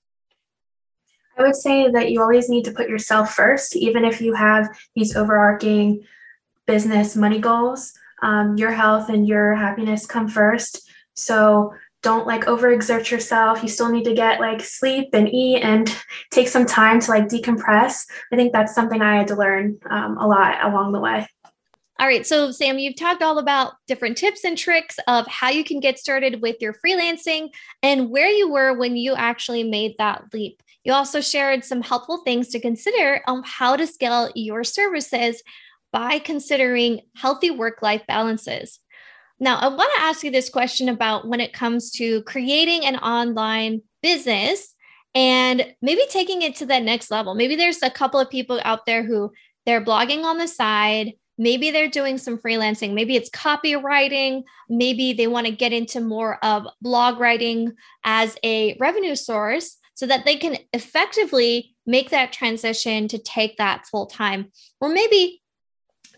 I 1.38 1.44
would 1.44 1.56
say 1.56 1.90
that 1.92 2.12
you 2.12 2.22
always 2.22 2.50
need 2.50 2.66
to 2.66 2.72
put 2.72 2.90
yourself 2.90 3.34
first 3.34 3.76
even 3.76 4.04
if 4.04 4.22
you 4.22 4.34
have 4.34 4.68
these 4.96 5.16
overarching 5.16 6.04
business 6.66 7.16
money 7.16 7.40
goals. 7.40 7.94
Um, 8.24 8.58
your 8.58 8.72
health 8.72 9.10
and 9.10 9.28
your 9.28 9.54
happiness 9.54 10.08
come 10.08 10.28
first. 10.28 10.90
So 11.14 11.74
don't 12.02 12.26
like 12.26 12.46
overexert 12.46 13.12
yourself. 13.12 13.62
You 13.62 13.70
still 13.70 13.92
need 13.92 14.06
to 14.06 14.16
get 14.16 14.40
like 14.40 14.62
sleep 14.62 15.10
and 15.14 15.30
eat 15.30 15.62
and 15.62 15.96
take 16.32 16.48
some 16.48 16.66
time 16.66 17.00
to 17.02 17.12
like 17.12 17.28
decompress. 17.28 18.06
I 18.32 18.36
think 18.36 18.54
that's 18.54 18.74
something 18.74 19.02
i 19.02 19.18
had 19.18 19.28
to 19.28 19.36
learn 19.36 19.78
um, 19.90 20.18
a 20.18 20.28
lot 20.28 20.64
along 20.64 20.92
the 20.92 21.00
way 21.00 21.28
all 22.00 22.08
right. 22.08 22.28
So, 22.28 22.52
Sam, 22.52 22.78
you've 22.78 22.96
talked 22.96 23.24
all 23.24 23.40
about 23.40 23.74
different 23.88 24.18
tips 24.18 24.44
and 24.44 24.56
tricks 24.56 24.98
of 25.08 25.26
how 25.28 25.50
you 25.50 25.64
can 25.64 25.80
get 25.80 25.98
started 25.98 26.42
with 26.42 26.58
your 26.62 26.74
freelancing 26.74 27.50
and 27.82 28.12
where 28.12 28.30
you 28.30 28.52
were 28.52 28.78
when 28.78 28.96
you 28.96 29.16
actually 29.16 29.64
made 29.64 29.96
that 29.98 30.26
leap. 30.32 30.62
You 30.84 30.94
also 30.94 31.22
shared 31.22 31.66
some 31.66 31.82
helpful 31.82 32.20
things 32.24 32.50
to 32.50 32.60
consider 32.60 33.22
on 33.26 33.42
how 33.46 33.76
to 33.76 33.88
scale 33.88 34.32
your 34.36 34.64
services 34.64 35.42
by 35.92 36.20
considering 36.20 37.02
healthy 37.16 37.50
work 37.50 37.82
life 37.82 38.04
balances. 38.08 38.80
Now, 39.40 39.58
I 39.58 39.68
want 39.68 39.92
to 39.96 40.04
ask 40.04 40.24
you 40.24 40.32
this 40.32 40.50
question 40.50 40.90
about 40.90 41.28
when 41.28 41.42
it 41.42 41.54
comes 41.54 41.92
to 41.94 42.22
creating 42.24 42.86
an 42.86 42.98
online 42.98 43.82
business 44.04 44.76
and 45.16 45.74
maybe 45.82 46.02
taking 46.10 46.44
it 46.44 46.56
to 46.58 46.68
that 46.68 46.84
next 46.84 47.10
level. 47.10 47.34
Maybe 47.34 47.56
there's 47.56 47.82
a 47.82 47.90
couple 47.90 48.20
of 48.20 48.30
people 48.30 48.62
out 48.64 48.86
there 48.86 49.04
who 49.04 49.32
they're 49.66 49.84
blogging 49.84 50.24
on 50.24 50.38
the 50.38 50.48
side 50.48 51.14
maybe 51.38 51.72
they're 51.72 51.90
doing 51.90 52.18
some 52.18 52.38
freelancing. 52.38 52.94
Maybe 52.94 53.16
it's 53.16 53.30
copywriting. 53.30 54.44
Maybe 54.70 55.14
they 55.14 55.28
want 55.28 55.48
to 55.48 55.52
get 55.52 55.74
into 55.74 56.02
more 56.02 56.44
of 56.44 56.68
blog 56.82 57.20
writing 57.20 57.74
as 58.04 58.38
a 58.44 58.76
revenue 58.80 59.16
source 59.16 59.78
so 59.94 60.06
that 60.06 60.26
they 60.26 60.38
can 60.38 60.58
effectively 60.74 61.76
make 61.86 62.12
that 62.12 62.32
transition 62.32 63.08
to 63.08 63.18
take 63.18 63.58
that 63.58 63.86
full 63.88 64.06
time 64.06 64.52
or 64.80 64.90
maybe 64.90 65.42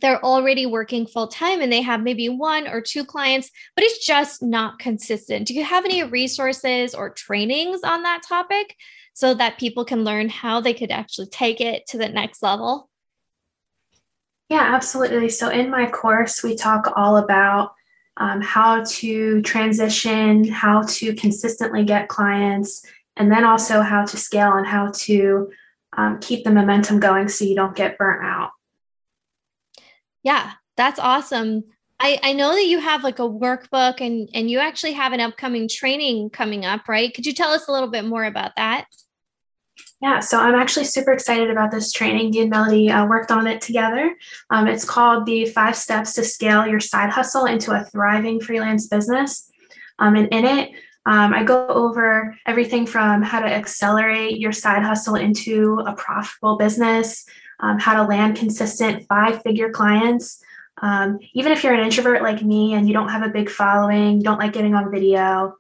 they're 0.02 0.24
already 0.24 0.66
working 0.66 1.06
full 1.06 1.28
time 1.28 1.62
and 1.62 1.72
they 1.72 1.82
have 1.82 2.02
maybe 2.02 2.28
one 2.28 2.68
or 2.68 2.82
two 2.82 3.06
clients 3.06 3.52
but 3.76 3.86
it's 3.86 4.06
just 4.06 4.42
not 4.44 4.80
consistent. 4.80 5.48
Do 5.48 5.54
you 5.54 5.64
have 5.64 5.86
any 5.86 6.04
resources 6.04 6.94
or 6.94 7.12
trainings 7.12 7.82
on 7.84 8.04
that 8.04 8.22
topic 8.28 8.76
so 9.14 9.34
that 9.34 9.60
people 9.60 9.86
can 9.86 10.04
learn 10.04 10.30
how 10.30 10.60
they 10.60 10.74
could 10.74 10.92
actually 10.92 11.28
take 11.28 11.62
it 11.62 11.86
to 11.88 11.98
the 11.98 12.10
next 12.10 12.42
level 12.42 12.89
yeah, 14.50 14.74
absolutely. 14.74 15.30
So 15.30 15.50
in 15.50 15.70
my 15.70 15.90
course, 15.90 16.44
we 16.44 16.56
talk 16.56 16.92
all 16.96 17.18
about 17.18 17.74
um, 18.18 18.42
how 18.42 18.84
to 18.84 19.42
transition, 19.44 20.44
how 20.44 20.82
to 20.84 21.14
consistently 21.14 21.86
get 21.86 22.10
clients, 22.10 22.84
and 23.16 23.32
then 23.32 23.44
also 23.44 23.82
how 23.82 24.06
to 24.06 24.18
scale 24.18 24.54
and 24.54 24.66
how 24.66 24.92
to 24.92 25.52
um, 25.96 26.20
keep 26.20 26.44
the 26.44 26.52
momentum 26.52 27.00
going 27.00 27.30
so 27.30 27.46
you 27.46 27.56
don't 27.56 27.76
get 27.76 27.98
burnt 27.98 28.24
out. 28.24 28.52
Yeah, 30.24 30.52
that's 30.76 31.00
awesome. 31.00 31.64
I, 32.00 32.18
I 32.24 32.34
know 32.34 32.54
that 32.54 32.66
you 32.66 32.80
have 32.80 33.04
like 33.04 33.20
a 33.20 33.24
workbook 33.24 34.02
and, 34.02 34.30
and 34.34 34.50
you 34.50 34.60
actually 34.60 34.94
have 34.94 35.14
an 35.14 35.20
upcoming 35.20 35.68
training 35.68 36.30
coming 36.30 36.66
up, 36.66 36.88
right? 36.88 37.14
Could 37.14 37.26
you 37.26 37.34
tell 37.34 37.52
us 37.52 37.68
a 37.68 37.72
little 37.72 37.90
bit 37.90 38.06
more 38.06 38.24
about 38.24 38.52
that? 38.56 38.86
Yeah, 40.02 40.22
so 40.22 40.40
I'm 40.40 40.56
actually 40.56 40.86
super 40.86 41.12
excited 41.12 41.52
about 41.52 41.72
this 41.72 41.92
training. 41.92 42.32
Me 42.32 42.42
and 42.42 42.50
Melody 42.50 42.90
uh, 42.90 43.06
worked 43.06 43.32
on 43.32 43.48
it 43.48 43.60
together. 43.60 44.16
Um, 44.50 44.68
it's 44.68 44.86
called 44.86 45.26
the 45.26 45.46
Five 45.48 45.76
Steps 45.76 46.14
to 46.14 46.24
Scale 46.24 46.66
Your 46.66 46.80
Side 46.80 47.10
Hustle 47.10 47.46
into 47.46 47.72
a 47.72 47.84
Thriving 47.84 48.40
Freelance 48.40 48.88
Business. 48.88 49.52
Um, 50.00 50.16
and 50.16 50.28
in 50.30 50.46
it, 50.46 50.72
um, 51.06 51.34
I 51.34 51.44
go 51.44 51.68
over 51.68 52.38
everything 52.46 52.86
from 52.86 53.22
how 53.22 53.40
to 53.42 53.48
accelerate 53.48 54.40
your 54.40 54.52
side 54.52 54.84
hustle 54.84 55.16
into 55.16 55.82
a 55.86 55.94
profitable 55.94 56.58
business, 56.58 57.26
um, 57.60 57.80
how 57.80 57.96
to 57.96 58.08
land 58.08 58.38
consistent 58.38 59.06
five 59.08 59.42
figure 59.42 59.72
clients. 59.72 60.42
Um, 60.82 61.20
even 61.34 61.52
if 61.52 61.64
you're 61.64 61.74
an 61.74 61.84
introvert 61.84 62.22
like 62.22 62.42
me 62.42 62.74
and 62.74 62.88
you 62.88 62.94
don't 62.94 63.10
have 63.10 63.24
a 63.24 63.30
big 63.30 63.50
following, 63.50 64.18
you 64.18 64.24
don't 64.24 64.40
like 64.40 64.54
getting 64.54 64.76
on 64.76 64.92
video, 64.92 65.56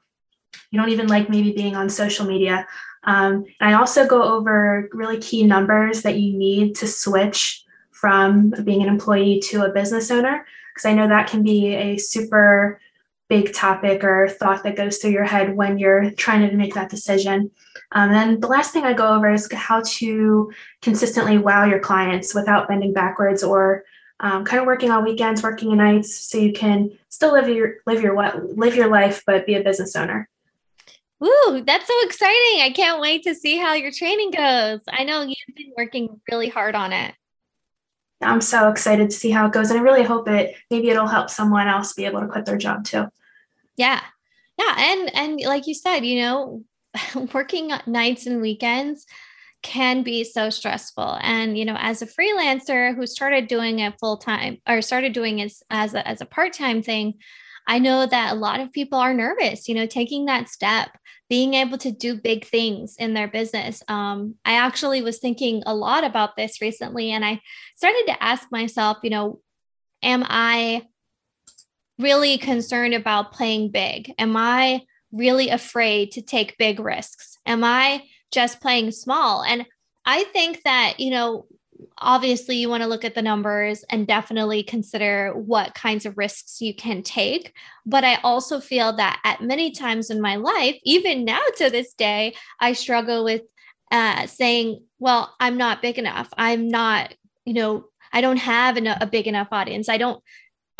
you 0.71 0.79
don't 0.79 0.89
even 0.89 1.07
like 1.07 1.29
maybe 1.29 1.51
being 1.51 1.75
on 1.75 1.89
social 1.89 2.25
media, 2.25 2.67
um, 3.03 3.45
and 3.59 3.73
I 3.73 3.73
also 3.73 4.05
go 4.05 4.21
over 4.21 4.89
really 4.91 5.19
key 5.19 5.43
numbers 5.43 6.01
that 6.01 6.19
you 6.19 6.37
need 6.37 6.75
to 6.75 6.87
switch 6.87 7.63
from 7.91 8.51
being 8.63 8.81
an 8.81 8.87
employee 8.87 9.41
to 9.45 9.65
a 9.65 9.73
business 9.73 10.11
owner, 10.11 10.45
because 10.73 10.85
I 10.85 10.93
know 10.93 11.07
that 11.07 11.29
can 11.29 11.43
be 11.43 11.75
a 11.75 11.97
super 11.97 12.79
big 13.27 13.53
topic 13.53 14.03
or 14.03 14.27
thought 14.27 14.63
that 14.63 14.75
goes 14.75 14.97
through 14.97 15.11
your 15.11 15.23
head 15.23 15.55
when 15.55 15.77
you're 15.77 16.09
trying 16.11 16.49
to 16.49 16.55
make 16.55 16.73
that 16.73 16.89
decision. 16.89 17.51
Um, 17.91 18.11
and 18.11 18.41
the 18.41 18.47
last 18.47 18.73
thing 18.73 18.85
I 18.85 18.93
go 18.93 19.13
over 19.15 19.31
is 19.31 19.51
how 19.53 19.81
to 19.85 20.51
consistently 20.81 21.37
wow 21.37 21.65
your 21.65 21.79
clients 21.79 22.33
without 22.33 22.67
bending 22.67 22.93
backwards 22.93 23.43
or 23.43 23.83
um, 24.19 24.43
kind 24.43 24.59
of 24.59 24.65
working 24.65 24.91
on 24.91 25.03
weekends, 25.03 25.43
working 25.43 25.71
in 25.71 25.77
nights, 25.77 26.13
so 26.15 26.37
you 26.37 26.53
can 26.53 26.91
still 27.09 27.31
live 27.31 27.47
your 27.47 27.75
live 27.85 28.01
your 28.01 28.15
live 28.55 28.75
your 28.75 28.89
life, 28.89 29.23
but 29.25 29.45
be 29.45 29.55
a 29.55 29.63
business 29.63 29.95
owner. 29.95 30.27
Ooh, 31.23 31.63
that's 31.65 31.87
so 31.87 31.93
exciting. 32.03 32.61
I 32.61 32.71
can't 32.73 33.01
wait 33.01 33.23
to 33.23 33.35
see 33.35 33.57
how 33.57 33.73
your 33.73 33.91
training 33.91 34.31
goes. 34.31 34.79
I 34.87 35.03
know 35.03 35.21
you've 35.21 35.55
been 35.55 35.73
working 35.77 36.21
really 36.31 36.49
hard 36.49 36.75
on 36.75 36.93
it. 36.93 37.13
I'm 38.21 38.41
so 38.41 38.69
excited 38.69 39.09
to 39.09 39.15
see 39.15 39.29
how 39.29 39.45
it 39.47 39.53
goes. 39.53 39.69
And 39.69 39.79
I 39.79 39.83
really 39.83 40.03
hope 40.03 40.27
it 40.27 40.55
maybe 40.69 40.89
it'll 40.89 41.07
help 41.07 41.29
someone 41.29 41.67
else 41.67 41.93
be 41.93 42.05
able 42.05 42.21
to 42.21 42.27
quit 42.27 42.45
their 42.45 42.57
job 42.57 42.83
too. 42.83 43.07
Yeah. 43.77 44.01
Yeah. 44.57 44.75
And 44.77 45.15
and 45.15 45.41
like 45.41 45.67
you 45.67 45.73
said, 45.73 46.01
you 46.05 46.21
know, 46.21 46.63
working 47.33 47.71
nights 47.85 48.25
and 48.25 48.41
weekends 48.41 49.05
can 49.61 50.03
be 50.03 50.23
so 50.23 50.49
stressful. 50.49 51.17
And 51.21 51.57
you 51.57 51.65
know, 51.65 51.77
as 51.77 52.01
a 52.01 52.07
freelancer 52.07 52.95
who 52.95 53.05
started 53.05 53.47
doing 53.47 53.79
it 53.79 53.99
full 53.99 54.17
time 54.17 54.57
or 54.67 54.81
started 54.81 55.13
doing 55.13 55.39
it 55.39 55.51
as 55.69 55.93
a, 55.93 56.07
as 56.07 56.21
a 56.21 56.25
part 56.25 56.53
time 56.53 56.81
thing, 56.81 57.15
I 57.67 57.79
know 57.79 58.05
that 58.05 58.33
a 58.33 58.35
lot 58.35 58.61
of 58.61 58.71
people 58.71 58.97
are 58.97 59.13
nervous, 59.13 59.67
you 59.67 59.75
know, 59.75 59.85
taking 59.85 60.25
that 60.25 60.49
step, 60.49 60.89
being 61.29 61.53
able 61.53 61.77
to 61.79 61.91
do 61.91 62.15
big 62.15 62.45
things 62.45 62.95
in 62.97 63.13
their 63.13 63.27
business. 63.27 63.83
Um, 63.87 64.35
I 64.43 64.53
actually 64.53 65.01
was 65.01 65.19
thinking 65.19 65.61
a 65.65 65.75
lot 65.75 66.03
about 66.03 66.35
this 66.35 66.61
recently, 66.61 67.11
and 67.11 67.23
I 67.23 67.41
started 67.75 68.05
to 68.07 68.23
ask 68.23 68.47
myself, 68.51 68.97
you 69.03 69.11
know, 69.11 69.39
am 70.01 70.23
I 70.27 70.87
really 71.99 72.37
concerned 72.37 72.93
about 72.93 73.33
playing 73.33 73.71
big? 73.71 74.13
Am 74.17 74.35
I 74.35 74.81
really 75.11 75.49
afraid 75.49 76.13
to 76.13 76.21
take 76.21 76.57
big 76.57 76.79
risks? 76.79 77.37
Am 77.45 77.63
I 77.63 78.03
just 78.31 78.61
playing 78.61 78.91
small? 78.91 79.43
And 79.43 79.65
I 80.05 80.23
think 80.25 80.63
that, 80.63 80.99
you 80.99 81.11
know, 81.11 81.45
obviously 81.97 82.57
you 82.57 82.69
want 82.69 82.83
to 82.83 82.89
look 82.89 83.05
at 83.05 83.15
the 83.15 83.21
numbers 83.21 83.83
and 83.89 84.07
definitely 84.07 84.63
consider 84.63 85.33
what 85.33 85.75
kinds 85.75 86.05
of 86.05 86.17
risks 86.17 86.61
you 86.61 86.73
can 86.73 87.03
take. 87.03 87.53
But 87.85 88.03
i 88.03 88.15
also 88.15 88.59
feel 88.59 88.93
that 88.93 89.19
at 89.23 89.41
many 89.41 89.71
times 89.71 90.09
in 90.09 90.21
my 90.21 90.35
life 90.35 90.77
even 90.83 91.25
now 91.25 91.41
to 91.57 91.69
this 91.69 91.93
day 91.93 92.35
i 92.59 92.73
struggle 92.73 93.23
with 93.23 93.41
uh, 93.91 94.27
saying 94.27 94.83
well 94.99 95.33
i'm 95.39 95.57
not 95.57 95.81
big 95.81 95.97
enough. 95.97 96.29
I'm 96.37 96.67
not 96.67 97.13
you 97.45 97.53
know 97.53 97.85
i 98.13 98.21
don't 98.21 98.37
have 98.37 98.77
a 98.77 99.07
big 99.07 99.27
enough 99.27 99.47
audience. 99.51 99.89
I 99.89 99.97
don't 99.97 100.23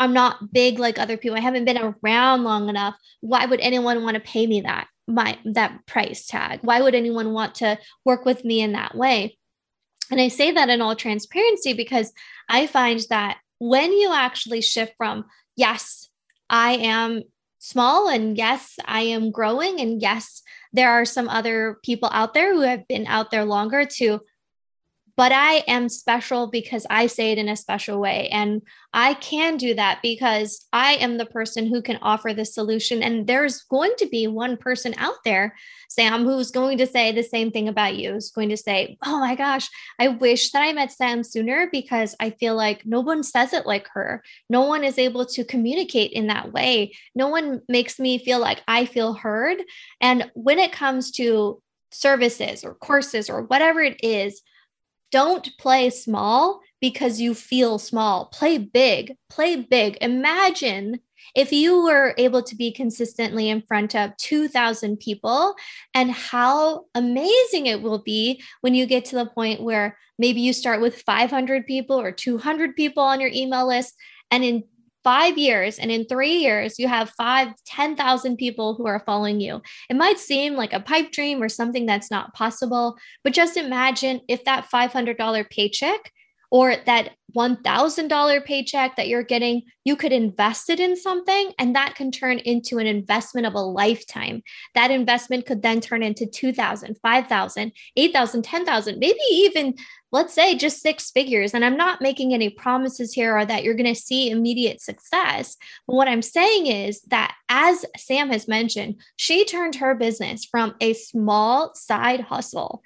i'm 0.00 0.12
not 0.12 0.52
big 0.52 0.78
like 0.80 0.98
other 0.98 1.16
people. 1.16 1.36
I 1.36 1.42
haven't 1.42 1.66
been 1.66 1.94
around 2.02 2.42
long 2.42 2.68
enough. 2.68 2.96
Why 3.20 3.46
would 3.46 3.60
anyone 3.60 4.02
want 4.02 4.14
to 4.14 4.20
pay 4.20 4.46
me 4.46 4.62
that 4.62 4.88
my 5.06 5.38
that 5.44 5.86
price 5.86 6.26
tag? 6.26 6.60
Why 6.62 6.80
would 6.80 6.94
anyone 6.94 7.32
want 7.32 7.56
to 7.56 7.78
work 8.04 8.24
with 8.24 8.44
me 8.44 8.60
in 8.62 8.72
that 8.72 8.96
way? 8.96 9.38
And 10.10 10.20
I 10.20 10.28
say 10.28 10.50
that 10.50 10.68
in 10.68 10.80
all 10.80 10.96
transparency 10.96 11.72
because 11.72 12.12
I 12.48 12.66
find 12.66 13.00
that 13.10 13.38
when 13.58 13.92
you 13.92 14.12
actually 14.12 14.62
shift 14.62 14.94
from, 14.96 15.26
yes, 15.54 16.08
I 16.48 16.72
am 16.72 17.22
small, 17.58 18.08
and 18.08 18.36
yes, 18.36 18.76
I 18.86 19.02
am 19.02 19.30
growing, 19.30 19.80
and 19.80 20.00
yes, 20.00 20.42
there 20.72 20.90
are 20.90 21.04
some 21.04 21.28
other 21.28 21.78
people 21.84 22.08
out 22.10 22.32
there 22.32 22.54
who 22.54 22.62
have 22.62 22.88
been 22.88 23.06
out 23.06 23.30
there 23.30 23.44
longer 23.44 23.84
to, 23.84 24.20
but 25.20 25.32
I 25.32 25.62
am 25.68 25.90
special 25.90 26.46
because 26.46 26.86
I 26.88 27.06
say 27.06 27.30
it 27.30 27.36
in 27.36 27.50
a 27.50 27.54
special 27.54 28.00
way. 28.00 28.30
And 28.32 28.62
I 28.94 29.12
can 29.12 29.58
do 29.58 29.74
that 29.74 29.98
because 30.02 30.66
I 30.72 30.94
am 30.94 31.18
the 31.18 31.26
person 31.26 31.66
who 31.66 31.82
can 31.82 31.98
offer 32.00 32.32
the 32.32 32.46
solution. 32.46 33.02
And 33.02 33.26
there's 33.26 33.60
going 33.64 33.92
to 33.98 34.06
be 34.06 34.28
one 34.28 34.56
person 34.56 34.94
out 34.96 35.16
there, 35.26 35.54
Sam, 35.90 36.24
who's 36.24 36.50
going 36.50 36.78
to 36.78 36.86
say 36.86 37.12
the 37.12 37.22
same 37.22 37.50
thing 37.50 37.68
about 37.68 37.96
you, 37.96 38.14
is 38.14 38.30
going 38.30 38.48
to 38.48 38.56
say, 38.56 38.96
Oh 39.04 39.20
my 39.20 39.34
gosh, 39.34 39.68
I 39.98 40.08
wish 40.08 40.52
that 40.52 40.62
I 40.62 40.72
met 40.72 40.90
Sam 40.90 41.22
sooner 41.22 41.68
because 41.70 42.16
I 42.18 42.30
feel 42.30 42.54
like 42.54 42.86
no 42.86 43.00
one 43.00 43.22
says 43.22 43.52
it 43.52 43.66
like 43.66 43.88
her. 43.92 44.24
No 44.48 44.62
one 44.62 44.84
is 44.84 44.98
able 44.98 45.26
to 45.26 45.44
communicate 45.44 46.12
in 46.12 46.28
that 46.28 46.54
way. 46.54 46.94
No 47.14 47.28
one 47.28 47.60
makes 47.68 47.98
me 47.98 48.16
feel 48.16 48.38
like 48.38 48.62
I 48.66 48.86
feel 48.86 49.12
heard. 49.12 49.58
And 50.00 50.30
when 50.32 50.58
it 50.58 50.72
comes 50.72 51.10
to 51.10 51.60
services 51.92 52.64
or 52.64 52.74
courses 52.74 53.28
or 53.28 53.42
whatever 53.42 53.82
it 53.82 54.02
is, 54.02 54.40
don't 55.10 55.48
play 55.58 55.90
small 55.90 56.60
because 56.80 57.20
you 57.20 57.34
feel 57.34 57.78
small. 57.78 58.26
Play 58.26 58.58
big. 58.58 59.16
Play 59.28 59.56
big. 59.56 59.98
Imagine 60.00 61.00
if 61.34 61.52
you 61.52 61.84
were 61.84 62.14
able 62.18 62.42
to 62.42 62.56
be 62.56 62.72
consistently 62.72 63.48
in 63.48 63.62
front 63.62 63.94
of 63.94 64.16
2,000 64.16 64.98
people 64.98 65.54
and 65.94 66.10
how 66.10 66.86
amazing 66.94 67.66
it 67.66 67.82
will 67.82 68.02
be 68.02 68.42
when 68.62 68.74
you 68.74 68.86
get 68.86 69.04
to 69.06 69.16
the 69.16 69.26
point 69.26 69.62
where 69.62 69.96
maybe 70.18 70.40
you 70.40 70.52
start 70.52 70.80
with 70.80 71.02
500 71.02 71.66
people 71.66 72.00
or 72.00 72.12
200 72.12 72.74
people 72.74 73.02
on 73.02 73.20
your 73.20 73.30
email 73.32 73.66
list. 73.66 73.94
And 74.30 74.44
in 74.44 74.64
five 75.02 75.38
years 75.38 75.78
and 75.78 75.90
in 75.90 76.04
three 76.06 76.36
years 76.36 76.78
you 76.78 76.88
have 76.88 77.10
five 77.10 77.48
ten 77.66 77.96
thousand 77.96 78.36
people 78.36 78.74
who 78.74 78.86
are 78.86 79.02
following 79.06 79.40
you. 79.40 79.60
It 79.88 79.96
might 79.96 80.18
seem 80.18 80.54
like 80.54 80.72
a 80.72 80.80
pipe 80.80 81.12
dream 81.12 81.42
or 81.42 81.48
something 81.48 81.86
that's 81.86 82.10
not 82.10 82.34
possible 82.34 82.96
but 83.24 83.32
just 83.32 83.56
imagine 83.56 84.20
if 84.28 84.44
that 84.44 84.68
$500 84.72 85.50
paycheck 85.50 86.12
or 86.50 86.76
that 86.86 87.10
$1000 87.36 88.44
paycheck 88.44 88.96
that 88.96 89.06
you're 89.06 89.22
getting 89.22 89.62
you 89.84 89.94
could 89.94 90.12
invest 90.12 90.68
it 90.68 90.80
in 90.80 90.96
something 90.96 91.52
and 91.58 91.76
that 91.76 91.94
can 91.94 92.10
turn 92.10 92.38
into 92.38 92.78
an 92.78 92.88
investment 92.88 93.46
of 93.46 93.54
a 93.54 93.60
lifetime 93.60 94.42
that 94.74 94.90
investment 94.90 95.46
could 95.46 95.62
then 95.62 95.80
turn 95.80 96.02
into 96.02 96.26
2000 96.26 96.96
5000 97.00 97.72
8000 97.96 98.42
10000 98.42 98.98
maybe 98.98 99.20
even 99.30 99.74
let's 100.12 100.34
say 100.34 100.56
just 100.56 100.80
six 100.80 101.10
figures. 101.10 101.54
And 101.54 101.64
I'm 101.64 101.76
not 101.76 102.02
making 102.02 102.34
any 102.34 102.50
promises 102.50 103.12
here 103.12 103.36
or 103.36 103.44
that 103.44 103.62
you're 103.62 103.74
going 103.74 103.92
to 103.92 104.00
see 104.00 104.30
immediate 104.30 104.80
success. 104.80 105.56
But 105.86 105.94
what 105.94 106.08
I'm 106.08 106.22
saying 106.22 106.66
is 106.66 107.00
that, 107.02 107.34
as 107.48 107.84
Sam 107.96 108.30
has 108.30 108.48
mentioned, 108.48 109.00
she 109.16 109.44
turned 109.44 109.76
her 109.76 109.94
business 109.94 110.44
from 110.44 110.74
a 110.80 110.94
small 110.94 111.74
side 111.74 112.20
hustle 112.20 112.82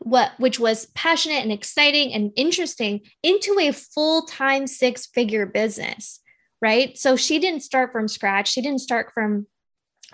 what 0.00 0.32
which 0.38 0.60
was 0.60 0.86
passionate 0.94 1.42
and 1.42 1.52
exciting 1.52 2.12
and 2.12 2.30
interesting 2.36 3.00
into 3.22 3.58
a 3.58 3.72
full-time 3.72 4.66
six-figure 4.66 5.46
business 5.46 6.20
right? 6.62 6.96
So 6.96 7.16
she 7.16 7.38
didn't 7.38 7.62
start 7.62 7.92
from 7.92 8.08
scratch. 8.08 8.48
She 8.48 8.62
didn't 8.62 8.80
start 8.80 9.12
from 9.12 9.46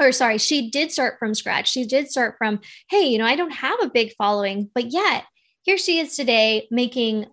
or 0.00 0.10
sorry 0.10 0.38
she 0.38 0.70
did 0.70 0.90
start 0.90 1.18
from 1.18 1.34
scratch. 1.34 1.70
She 1.70 1.86
did 1.86 2.10
start 2.10 2.36
from 2.38 2.60
hey 2.88 3.04
you 3.04 3.18
know 3.18 3.26
i 3.26 3.36
don't 3.36 3.52
have 3.52 3.78
a 3.82 3.90
big 3.90 4.14
following 4.16 4.70
but 4.74 4.90
yet 4.90 5.24
here 5.62 5.76
she 5.76 5.98
is 5.98 6.16
today 6.16 6.66
making 6.70 7.26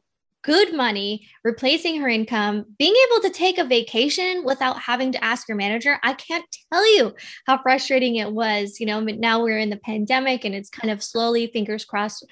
good 0.43 0.73
money, 0.73 1.28
replacing 1.43 1.99
her 1.99 2.08
income, 2.08 2.65
being 2.78 2.95
able 3.08 3.21
to 3.23 3.30
take 3.30 3.58
a 3.58 3.65
vacation 3.65 4.43
without 4.45 4.80
having 4.80 5.12
to 5.12 5.23
ask 5.23 5.47
your 5.47 5.58
manager. 5.58 5.99
I 6.04 6.13
can't 6.13 6.45
tell 6.71 6.95
you 6.95 7.13
how 7.45 7.62
frustrating 7.62 8.15
it 8.15 8.32
was. 8.32 8.80
You 8.80 8.86
know, 8.86 8.99
now 8.99 9.43
we're 9.43 9.60
in 9.60 9.69
the 9.69 9.78
pandemic 9.78 10.45
and 10.45 10.56
it's 10.56 10.69
kind 10.69 10.91
of 10.91 11.04
slowly, 11.04 11.47
fingers 11.47 11.86
crossed, 11.86 12.25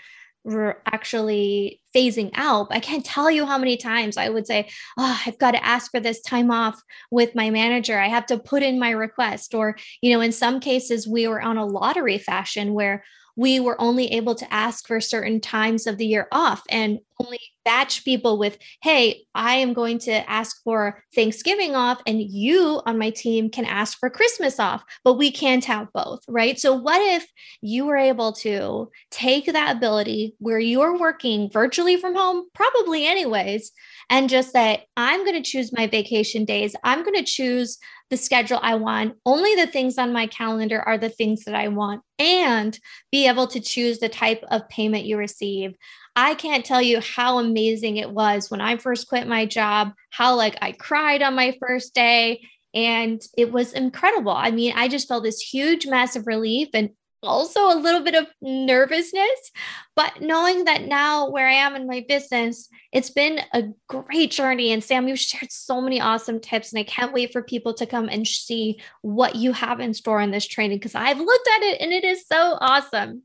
we're 0.47 0.77
actually 0.85 1.81
phasing 1.93 2.31
out. 2.35 2.67
I 2.71 2.79
can't 2.79 3.03
tell 3.03 3.29
you 3.29 3.45
how 3.45 3.57
many 3.57 3.75
times 3.75 4.15
I 4.15 4.29
would 4.29 4.47
say, 4.47 4.69
Oh, 4.97 5.21
I've 5.25 5.37
got 5.37 5.51
to 5.51 5.65
ask 5.65 5.91
for 5.91 5.99
this 5.99 6.21
time 6.21 6.51
off 6.51 6.81
with 7.11 7.35
my 7.35 7.49
manager. 7.49 7.99
I 7.99 8.07
have 8.07 8.25
to 8.27 8.39
put 8.39 8.63
in 8.63 8.79
my 8.79 8.91
request. 8.91 9.53
Or, 9.53 9.75
you 10.01 10.13
know, 10.13 10.21
in 10.21 10.31
some 10.31 10.61
cases, 10.61 11.05
we 11.05 11.27
were 11.27 11.41
on 11.41 11.57
a 11.57 11.65
lottery 11.65 12.17
fashion 12.17 12.73
where 12.73 13.03
we 13.35 13.59
were 13.59 13.79
only 13.79 14.07
able 14.13 14.35
to 14.35 14.51
ask 14.51 14.87
for 14.87 15.01
certain 15.01 15.41
times 15.41 15.85
of 15.85 15.97
the 15.97 16.07
year 16.07 16.27
off 16.31 16.63
and 16.69 16.99
only 17.19 17.39
batch 17.67 18.05
people 18.05 18.37
with, 18.37 18.57
hey, 18.81 19.25
I 19.35 19.55
am 19.55 19.73
going 19.73 19.99
to 19.99 20.29
ask 20.31 20.63
for 20.63 21.03
Thanksgiving 21.13 21.75
off, 21.75 22.01
and 22.07 22.21
you 22.21 22.81
on 22.85 22.97
my 22.97 23.09
team 23.09 23.49
can 23.49 23.65
ask 23.65 23.99
for 23.99 24.09
Christmas 24.09 24.57
off, 24.57 24.85
but 25.03 25.15
we 25.15 25.31
can't 25.31 25.65
have 25.65 25.91
both, 25.91 26.21
right? 26.29 26.57
So, 26.57 26.73
what 26.73 27.01
if 27.01 27.27
you 27.59 27.85
were 27.85 27.97
able 27.97 28.31
to 28.47 28.89
take 29.11 29.47
that 29.47 29.75
ability 29.75 30.33
where 30.39 30.59
you're 30.59 30.97
working 30.97 31.51
virtually 31.51 31.97
from 31.97 32.15
home, 32.15 32.47
probably 32.55 33.05
anyways, 33.05 33.73
and 34.09 34.29
just 34.29 34.53
say, 34.53 34.85
I'm 34.95 35.25
going 35.25 35.43
to 35.43 35.49
choose 35.49 35.73
my 35.73 35.87
vacation 35.87 36.45
days. 36.45 36.73
I'm 36.85 37.03
going 37.03 37.17
to 37.17 37.29
choose 37.29 37.79
the 38.09 38.17
schedule 38.17 38.59
I 38.61 38.75
want. 38.75 39.15
Only 39.25 39.55
the 39.55 39.67
things 39.67 39.97
on 39.97 40.13
my 40.13 40.27
calendar 40.27 40.79
are 40.79 40.97
the 40.97 41.09
things 41.09 41.43
that 41.43 41.55
I 41.55 41.67
want, 41.67 42.01
and 42.17 42.79
be 43.11 43.27
able 43.27 43.47
to 43.47 43.59
choose 43.59 43.99
the 43.99 44.07
type 44.07 44.43
of 44.49 44.69
payment 44.69 45.05
you 45.05 45.17
receive. 45.17 45.75
I 46.17 46.33
can't 46.33 46.65
tell 46.65 46.81
you 46.81 46.99
how 46.99 47.37
amazing 47.37 47.97
it 47.97 48.09
was 48.09 48.49
when 48.49 48.59
I 48.59 48.77
first 48.77 49.07
quit 49.07 49.27
my 49.27 49.45
job, 49.45 49.93
how 50.09 50.35
like 50.35 50.57
I 50.63 50.71
cried 50.71 51.21
on 51.21 51.35
my 51.35 51.55
first 51.59 51.93
day. 51.93 52.41
And 52.73 53.21
it 53.37 53.51
was 53.51 53.73
incredible. 53.73 54.31
I 54.31 54.49
mean, 54.49 54.73
I 54.75 54.87
just 54.87 55.07
felt 55.07 55.23
this 55.23 55.39
huge, 55.39 55.85
massive 55.85 56.25
relief 56.25 56.69
and 56.73 56.89
also 57.21 57.69
a 57.69 57.77
little 57.77 58.01
bit 58.01 58.15
of 58.15 58.25
nervousness. 58.41 59.51
But 59.95 60.19
knowing 60.19 60.65
that 60.65 60.85
now 60.85 61.29
where 61.29 61.47
I 61.47 61.53
am 61.53 61.75
in 61.75 61.85
my 61.85 62.03
business, 62.07 62.67
it's 62.91 63.11
been 63.11 63.39
a 63.53 63.65
great 63.87 64.31
journey. 64.31 64.71
And 64.71 64.83
Sam, 64.83 65.07
you've 65.07 65.19
shared 65.19 65.51
so 65.51 65.81
many 65.81 66.01
awesome 66.01 66.39
tips, 66.39 66.73
and 66.73 66.79
I 66.79 66.83
can't 66.83 67.13
wait 67.13 67.31
for 67.31 67.43
people 67.43 67.75
to 67.75 67.85
come 67.85 68.09
and 68.09 68.27
see 68.27 68.79
what 69.01 69.35
you 69.35 69.51
have 69.53 69.79
in 69.79 69.93
store 69.93 70.21
in 70.21 70.31
this 70.31 70.47
training 70.47 70.77
because 70.77 70.95
I've 70.95 71.19
looked 71.19 71.47
at 71.57 71.61
it 71.63 71.81
and 71.81 71.93
it 71.93 72.03
is 72.03 72.25
so 72.27 72.57
awesome. 72.59 73.23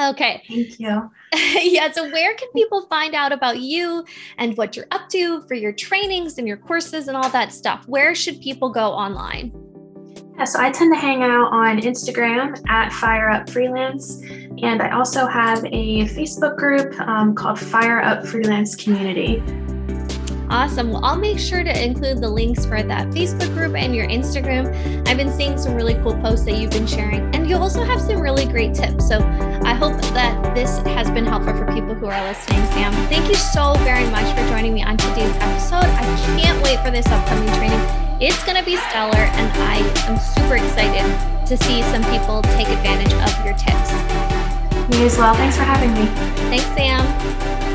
Okay. 0.00 0.42
Thank 0.48 0.80
you. 0.80 1.10
yeah. 1.32 1.90
So, 1.92 2.10
where 2.10 2.34
can 2.34 2.48
people 2.52 2.86
find 2.86 3.14
out 3.14 3.32
about 3.32 3.60
you 3.60 4.04
and 4.38 4.56
what 4.56 4.76
you're 4.76 4.86
up 4.90 5.08
to 5.10 5.42
for 5.42 5.54
your 5.54 5.72
trainings 5.72 6.38
and 6.38 6.48
your 6.48 6.56
courses 6.56 7.08
and 7.08 7.16
all 7.16 7.28
that 7.30 7.52
stuff? 7.52 7.86
Where 7.86 8.14
should 8.14 8.40
people 8.40 8.70
go 8.70 8.90
online? 8.90 9.52
Yeah, 10.36 10.44
so 10.44 10.58
I 10.58 10.70
tend 10.70 10.92
to 10.94 10.98
hang 10.98 11.22
out 11.22 11.52
on 11.52 11.80
Instagram 11.80 12.58
at 12.70 12.92
Fire 12.94 13.28
Up 13.28 13.50
Freelance, 13.50 14.22
and 14.62 14.80
I 14.80 14.90
also 14.90 15.26
have 15.26 15.62
a 15.66 16.06
Facebook 16.06 16.56
group 16.56 16.98
um, 17.00 17.34
called 17.34 17.58
Fire 17.58 18.00
Up 18.00 18.26
Freelance 18.26 18.74
Community. 18.74 19.42
Awesome. 20.50 20.90
Well, 20.90 21.04
I'll 21.04 21.18
make 21.18 21.38
sure 21.38 21.62
to 21.62 21.84
include 21.84 22.20
the 22.20 22.28
links 22.28 22.66
for 22.66 22.82
that 22.82 23.08
Facebook 23.10 23.54
group 23.54 23.76
and 23.76 23.94
your 23.94 24.08
Instagram. 24.08 25.06
I've 25.06 25.16
been 25.16 25.30
seeing 25.30 25.56
some 25.56 25.74
really 25.74 25.94
cool 25.96 26.16
posts 26.20 26.44
that 26.46 26.56
you've 26.56 26.72
been 26.72 26.88
sharing, 26.88 27.32
and 27.34 27.48
you 27.48 27.56
also 27.56 27.84
have 27.84 28.00
some 28.00 28.20
really 28.20 28.46
great 28.46 28.74
tips. 28.74 29.06
So 29.06 29.18
hope 29.80 29.98
that 30.12 30.54
this 30.54 30.76
has 30.92 31.10
been 31.10 31.24
helpful 31.24 31.56
for 31.56 31.64
people 31.72 31.94
who 31.94 32.04
are 32.04 32.22
listening. 32.28 32.60
Sam, 32.76 32.92
thank 33.08 33.26
you 33.30 33.34
so 33.34 33.72
very 33.80 34.04
much 34.10 34.28
for 34.36 34.46
joining 34.52 34.74
me 34.74 34.82
on 34.82 34.98
today's 34.98 35.34
episode. 35.40 35.88
I 35.96 36.04
can't 36.36 36.62
wait 36.62 36.78
for 36.84 36.90
this 36.90 37.06
upcoming 37.06 37.48
training. 37.56 37.80
It's 38.20 38.44
going 38.44 38.58
to 38.58 38.62
be 38.62 38.76
stellar, 38.76 39.16
and 39.16 39.50
I 39.72 39.78
am 40.04 40.18
super 40.20 40.56
excited 40.56 41.08
to 41.46 41.56
see 41.56 41.80
some 41.84 42.04
people 42.12 42.42
take 42.60 42.68
advantage 42.68 43.14
of 43.24 43.32
your 43.42 43.56
tips. 43.56 43.90
Me 44.90 45.02
as 45.06 45.16
well. 45.16 45.34
Thanks 45.34 45.56
for 45.56 45.64
having 45.64 45.94
me. 45.94 46.04
Thanks, 46.52 46.66
Sam. 46.76 47.69